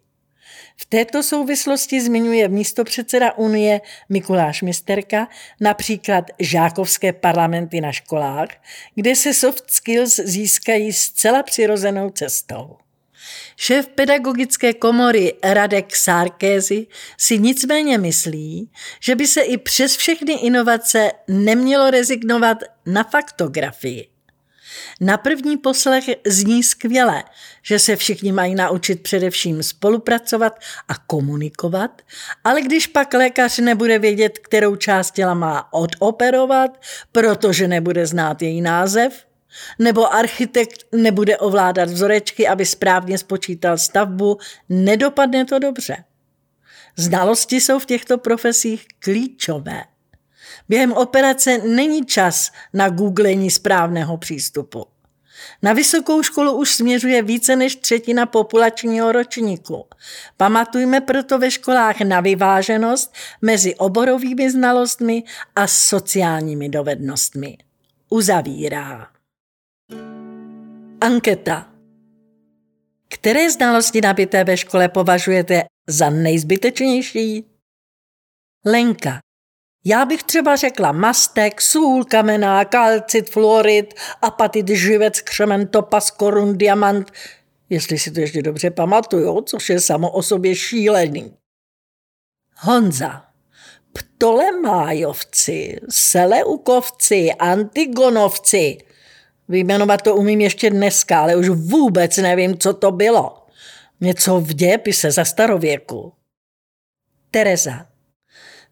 V 0.77 0.85
této 0.85 1.23
souvislosti 1.23 2.01
zmiňuje 2.01 2.47
místopředseda 2.47 3.37
Unie 3.37 3.81
Mikuláš 4.09 4.61
Misterka 4.61 5.27
například 5.59 6.25
žákovské 6.39 7.13
parlamenty 7.13 7.81
na 7.81 7.91
školách, 7.91 8.47
kde 8.95 9.15
se 9.15 9.33
soft 9.33 9.71
skills 9.71 10.15
získají 10.15 10.93
zcela 10.93 11.43
přirozenou 11.43 12.09
cestou. 12.09 12.77
Šéf 13.57 13.87
pedagogické 13.87 14.73
komory 14.73 15.33
Radek 15.43 15.95
Sárkézy 15.95 16.87
si 17.17 17.39
nicméně 17.39 17.97
myslí, 17.97 18.71
že 18.99 19.15
by 19.15 19.27
se 19.27 19.41
i 19.41 19.57
přes 19.57 19.95
všechny 19.95 20.33
inovace 20.33 21.11
nemělo 21.27 21.89
rezignovat 21.89 22.57
na 22.85 23.03
faktografii. 23.03 24.11
Na 25.01 25.17
první 25.17 25.57
poslech 25.57 26.03
zní 26.27 26.63
skvěle, 26.63 27.23
že 27.63 27.79
se 27.79 27.95
všichni 27.95 28.31
mají 28.31 28.55
naučit 28.55 29.03
především 29.03 29.63
spolupracovat 29.63 30.59
a 30.87 30.97
komunikovat, 30.97 32.01
ale 32.43 32.61
když 32.61 32.87
pak 32.87 33.13
lékař 33.13 33.59
nebude 33.59 33.99
vědět, 33.99 34.39
kterou 34.39 34.75
část 34.75 35.11
těla 35.11 35.33
má 35.33 35.73
odoperovat, 35.73 36.81
protože 37.11 37.67
nebude 37.67 38.07
znát 38.07 38.41
její 38.41 38.61
název, 38.61 39.25
nebo 39.79 40.13
architekt 40.13 40.83
nebude 40.91 41.37
ovládat 41.37 41.89
vzorečky, 41.89 42.47
aby 42.47 42.65
správně 42.65 43.17
spočítal 43.17 43.77
stavbu, 43.77 44.37
nedopadne 44.69 45.45
to 45.45 45.59
dobře. 45.59 46.03
Znalosti 46.95 47.61
jsou 47.61 47.79
v 47.79 47.85
těchto 47.85 48.17
profesích 48.17 48.85
klíčové. 48.99 49.83
Během 50.69 50.93
operace 50.93 51.57
není 51.57 52.05
čas 52.05 52.51
na 52.73 52.89
googlení 52.89 53.51
správného 53.51 54.17
přístupu. 54.17 54.85
Na 55.61 55.73
vysokou 55.73 56.23
školu 56.23 56.51
už 56.51 56.73
směřuje 56.73 57.21
více 57.21 57.55
než 57.55 57.75
třetina 57.75 58.25
populačního 58.25 59.11
ročníku. 59.11 59.85
Pamatujme 60.37 61.01
proto 61.01 61.39
ve 61.39 61.51
školách 61.51 62.01
na 62.01 62.19
vyváženost 62.19 63.13
mezi 63.41 63.75
oborovými 63.75 64.51
znalostmi 64.51 65.23
a 65.55 65.67
sociálními 65.67 66.69
dovednostmi. 66.69 67.57
Uzavírá. 68.09 69.07
Anketa. 71.01 71.67
Které 73.09 73.51
znalosti 73.51 74.01
nabité 74.01 74.43
ve 74.43 74.57
škole 74.57 74.89
považujete 74.89 75.63
za 75.87 76.09
nejzbytečnější? 76.09 77.45
Lenka. 78.65 79.19
Já 79.85 80.05
bych 80.05 80.23
třeba 80.23 80.55
řekla 80.55 80.91
mastek, 80.91 81.61
sůl 81.61 82.05
kamená, 82.05 82.65
kalcit, 82.65 83.29
fluorid, 83.29 83.93
apatit, 84.21 84.69
živec, 84.69 85.21
křemen, 85.21 85.67
topas, 85.67 86.11
korun, 86.11 86.57
diamant, 86.57 87.11
jestli 87.69 87.99
si 87.99 88.11
to 88.11 88.19
ještě 88.19 88.41
dobře 88.41 88.71
pamatuju, 88.71 89.41
což 89.41 89.69
je 89.69 89.81
samo 89.81 90.11
o 90.11 90.23
sobě 90.23 90.55
šílený. 90.55 91.33
Honza. 92.57 93.25
Ptolemájovci, 93.93 95.79
Seleukovci, 95.89 97.31
Antigonovci– 97.33 98.77
Vyjmenovat 99.51 100.01
to 100.01 100.15
umím 100.15 100.41
ještě 100.41 100.69
dneska, 100.69 101.21
ale 101.21 101.35
už 101.35 101.49
vůbec 101.49 102.17
nevím, 102.17 102.57
co 102.57 102.73
to 102.73 102.91
bylo. 102.91 103.47
Něco 104.01 104.39
v 104.39 104.53
dějepise 104.53 105.11
za 105.11 105.25
starověku. 105.25 106.13
Tereza. 107.31 107.85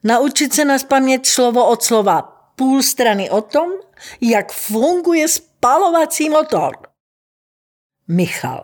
Naučit 0.04 0.54
se 0.54 0.66
naspamět 0.66 1.26
slovo 1.26 1.70
od 1.70 1.84
slova 1.84 2.22
půl 2.56 2.84
strany 2.84 3.30
o 3.30 3.42
tom, 3.42 3.70
jak 4.22 4.52
funguje 4.52 5.28
spalovací 5.28 6.30
motor. 6.30 6.78
Michal. 8.08 8.64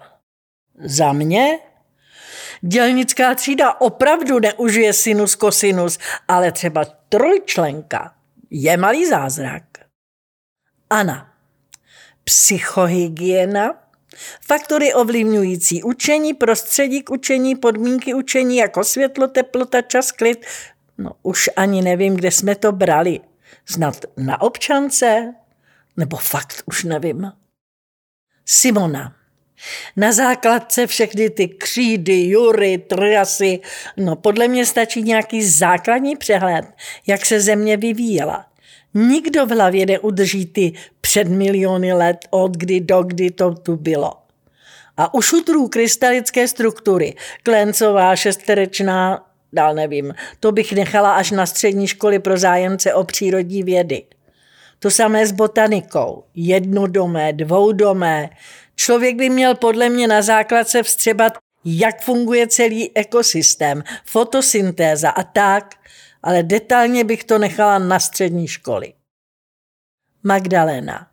Za 0.80 1.14
mě? 1.14 1.60
Dělnická 2.62 3.36
třída 3.36 3.82
opravdu 3.82 4.40
neužije 4.40 4.94
sinus 4.94 5.36
kosinus, 5.36 5.98
ale 6.28 6.52
třeba 6.52 6.86
trojčlenka 6.86 8.16
je 8.50 8.78
malý 8.78 9.06
zázrak. 9.06 9.64
Ana 10.90 11.35
psychohygiena, 12.26 13.74
faktory 14.42 14.94
ovlivňující 14.94 15.84
učení, 15.84 16.34
prostředí 16.34 17.02
k 17.02 17.12
učení, 17.12 17.56
podmínky 17.56 18.14
učení 18.14 18.58
jako 18.58 18.84
světlo, 18.84 19.28
teplota, 19.28 19.82
čas, 19.82 20.12
klid. 20.12 20.46
No 20.98 21.12
už 21.24 21.50
ani 21.56 21.82
nevím, 21.82 22.16
kde 22.16 22.32
jsme 22.32 22.56
to 22.56 22.72
brali. 22.72 23.20
Snad 23.66 24.06
na 24.18 24.42
občance? 24.42 25.34
Nebo 25.98 26.18
fakt 26.18 26.64
už 26.66 26.84
nevím. 26.84 27.32
Simona. 28.46 29.16
Na 29.96 30.12
základce 30.12 30.88
všechny 30.88 31.30
ty 31.30 31.48
křídy, 31.48 32.28
jury, 32.28 32.78
triasy, 32.78 33.60
no 33.98 34.16
podle 34.16 34.48
mě 34.48 34.66
stačí 34.66 35.02
nějaký 35.02 35.44
základní 35.44 36.16
přehled, 36.16 36.66
jak 37.08 37.26
se 37.26 37.42
země 37.42 37.78
vyvíjela. 37.78 38.46
Nikdo 38.96 39.46
v 39.46 39.50
hlavě 39.50 39.86
neudrží 39.86 40.46
ty 40.46 40.74
před 41.02 41.28
miliony 41.28 41.94
let, 41.94 42.18
od 42.30 42.58
kdy 42.58 42.80
do 42.80 43.04
kdy 43.04 43.32
to 43.32 43.56
tu 43.56 43.76
bylo. 43.76 44.14
A 44.98 45.14
u 45.14 45.22
šutrů 45.22 45.68
krystalické 45.68 46.48
struktury, 46.48 47.16
klencová, 47.44 48.16
šesterečná, 48.16 49.26
dál 49.54 49.76
nevím, 49.76 50.14
to 50.40 50.52
bych 50.52 50.74
nechala 50.74 51.12
až 51.12 51.32
na 51.32 51.46
střední 51.46 51.88
školy 51.88 52.20
pro 52.20 52.38
zájemce 52.38 52.94
o 52.94 53.04
přírodní 53.04 53.64
vědy. 53.64 54.04
To 54.80 54.92
samé 54.92 55.28
s 55.28 55.32
botanikou. 55.32 56.24
Jednodomé, 56.36 57.34
dvoudomé. 57.34 58.30
Člověk 58.76 59.16
by 59.16 59.30
měl 59.30 59.56
podle 59.56 59.90
mě 59.90 60.08
na 60.08 60.22
základce 60.22 60.84
vstřebat, 60.84 61.34
jak 61.66 62.02
funguje 62.02 62.48
celý 62.48 62.98
ekosystém, 62.98 63.84
fotosyntéza 64.06 65.10
a 65.10 65.24
tak, 65.24 65.76
ale 66.26 66.44
detailně 66.44 67.04
bych 67.04 67.24
to 67.24 67.38
nechala 67.38 67.80
na 67.80 68.00
střední 68.00 68.48
školy. 68.48 68.94
Magdalena. 70.24 71.08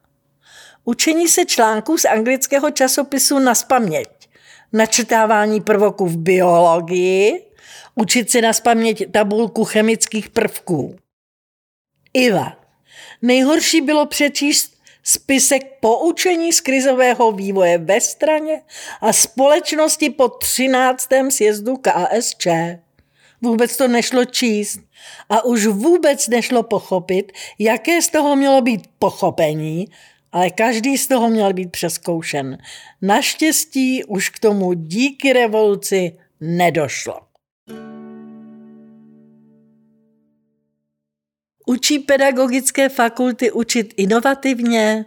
Učení 0.85 1.29
se 1.29 1.45
článků 1.45 1.99
z 1.99 2.05
anglického 2.05 2.71
časopisu 2.71 3.39
na 3.39 3.55
spaměť, 3.55 4.29
načetávání 4.73 5.61
prvoků 5.61 6.07
v 6.07 6.17
biologii, 6.17 7.47
učit 7.95 8.31
se 8.31 8.41
na 8.41 8.53
spaměť 8.53 9.13
tabulku 9.13 9.65
chemických 9.65 10.31
prvků. 10.31 10.97
Iva. 12.15 12.57
Nejhorší 13.23 13.81
bylo 13.81 14.07
přečíst 14.07 14.83
spisek 15.03 15.63
poučení 15.81 16.53
z 16.53 16.61
krizového 16.61 17.33
vývoje 17.33 17.79
ve 17.79 18.01
straně 18.01 18.63
a 19.01 19.13
společnosti 19.13 20.11
po 20.11 20.29
13. 20.29 21.09
sjezdu 21.29 21.77
KSČ. 21.77 22.47
Vůbec 23.43 23.77
to 23.77 23.89
nešlo 23.89 24.25
číst 24.25 24.81
a 25.29 25.45
už 25.45 25.67
vůbec 25.67 26.29
nešlo 26.29 26.63
pochopit, 26.63 27.33
jaké 27.59 28.03
z 28.03 28.09
toho 28.09 28.37
mělo 28.37 28.63
být 28.63 28.83
pochopení, 28.99 29.89
ale 30.33 30.51
každý 30.51 30.99
z 30.99 31.07
toho 31.07 31.29
měl 31.31 31.53
být 31.53 31.73
přeskoušen. 31.73 32.59
Naštěstí 33.03 34.05
už 34.05 34.29
k 34.29 34.39
tomu 34.39 34.73
díky 34.73 35.33
revoluci 35.33 36.19
nedošlo. 36.41 37.21
Učí 41.67 41.99
pedagogické 41.99 42.89
fakulty 42.89 43.53
učit 43.53 43.95
inovativně? 43.97 45.05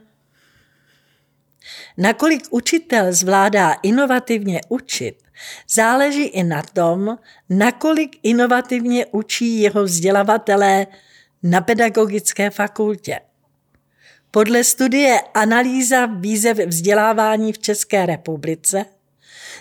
Nakolik 1.97 2.43
učitel 2.49 3.13
zvládá 3.13 3.73
inovativně 3.73 4.61
učit, 4.69 5.24
záleží 5.69 6.23
i 6.23 6.43
na 6.43 6.61
tom, 6.61 7.17
nakolik 7.49 8.19
inovativně 8.23 9.05
učí 9.05 9.61
jeho 9.61 9.83
vzdělavatelé 9.83 10.87
na 11.43 11.61
pedagogické 11.61 12.49
fakultě. 12.49 13.19
Podle 14.31 14.63
studie 14.63 15.21
Analýza 15.33 16.05
výzev 16.05 16.57
vzdělávání 16.57 17.53
v 17.53 17.59
České 17.59 18.05
republice 18.05 18.85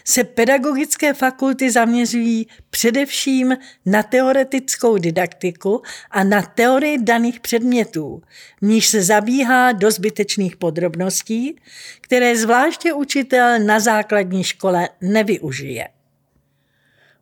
se 0.05 0.25
pedagogické 0.25 1.14
fakulty 1.14 1.70
zaměřují 1.70 2.47
především 2.70 3.57
na 3.87 4.03
teoretickou 4.03 4.99
didaktiku 4.99 5.83
a 6.11 6.24
na 6.24 6.43
teorii 6.43 6.99
daných 7.03 7.41
předmětů, 7.41 8.22
níž 8.62 8.87
se 8.87 9.03
zabíhá 9.03 9.72
do 9.72 9.91
zbytečných 9.91 10.57
podrobností, 10.57 11.61
které 12.01 12.37
zvláště 12.37 12.93
učitel 12.93 13.59
na 13.59 13.81
základní 13.81 14.45
škole 14.45 14.89
nevyužije. 15.01 15.89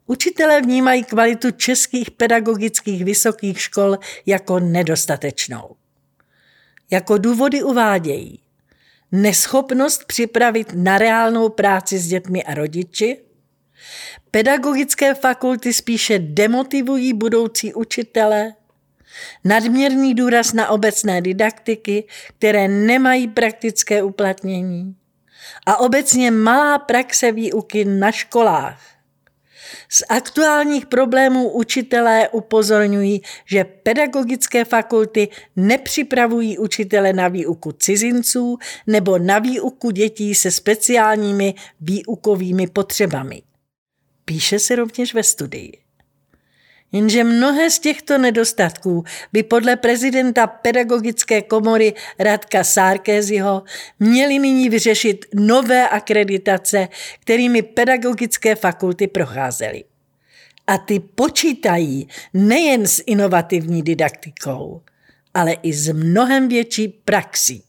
Učitelé 0.06 0.60
vnímají 0.60 1.04
kvalitu 1.04 1.50
českých 1.50 2.10
pedagogických 2.10 3.04
vysokých 3.04 3.60
škol 3.60 3.98
jako 4.26 4.60
nedostatečnou. 4.60 5.76
Jako 6.90 7.18
důvody 7.18 7.62
uvádějí 7.62 8.41
neschopnost 9.12 10.04
připravit 10.04 10.72
na 10.74 10.98
reálnou 10.98 11.48
práci 11.48 11.98
s 11.98 12.06
dětmi 12.06 12.44
a 12.44 12.54
rodiči, 12.54 13.18
pedagogické 14.30 15.14
fakulty 15.14 15.72
spíše 15.72 16.18
demotivují 16.18 17.12
budoucí 17.12 17.74
učitele, 17.74 18.54
nadměrný 19.44 20.14
důraz 20.14 20.52
na 20.52 20.68
obecné 20.68 21.20
didaktiky, 21.20 22.04
které 22.38 22.68
nemají 22.68 23.28
praktické 23.28 24.02
uplatnění? 24.02 24.96
A 25.66 25.76
obecně 25.76 26.30
malá 26.30 26.78
praxe 26.78 27.32
výuky 27.32 27.84
na 27.84 28.12
školách. 28.12 28.80
Z 29.88 30.02
aktuálních 30.08 30.86
problémů 30.86 31.50
učitelé 31.50 32.28
upozorňují, 32.28 33.22
že 33.46 33.64
pedagogické 33.64 34.64
fakulty 34.64 35.28
nepřipravují 35.56 36.58
učitele 36.58 37.12
na 37.12 37.28
výuku 37.28 37.72
cizinců 37.72 38.58
nebo 38.86 39.18
na 39.18 39.38
výuku 39.38 39.90
dětí 39.90 40.34
se 40.34 40.50
speciálními 40.50 41.54
výukovými 41.80 42.66
potřebami. 42.66 43.42
Píše 44.24 44.58
se 44.58 44.76
rovněž 44.76 45.14
ve 45.14 45.22
studii. 45.22 45.81
Jenže 46.92 47.24
mnohé 47.24 47.70
z 47.70 47.78
těchto 47.78 48.18
nedostatků 48.18 49.04
by 49.32 49.42
podle 49.42 49.76
prezidenta 49.76 50.46
pedagogické 50.46 51.42
komory 51.42 51.94
Radka 52.18 52.64
Sárkéziho 52.64 53.62
měly 54.00 54.38
nyní 54.38 54.68
vyřešit 54.68 55.26
nové 55.34 55.88
akreditace, 55.88 56.88
kterými 57.20 57.62
pedagogické 57.62 58.54
fakulty 58.54 59.06
procházely. 59.06 59.84
A 60.66 60.78
ty 60.78 61.00
počítají 61.00 62.08
nejen 62.34 62.86
s 62.86 63.02
inovativní 63.06 63.82
didaktikou, 63.82 64.82
ale 65.34 65.52
i 65.52 65.72
s 65.72 65.92
mnohem 65.92 66.48
větší 66.48 66.88
praxí. 66.88 67.64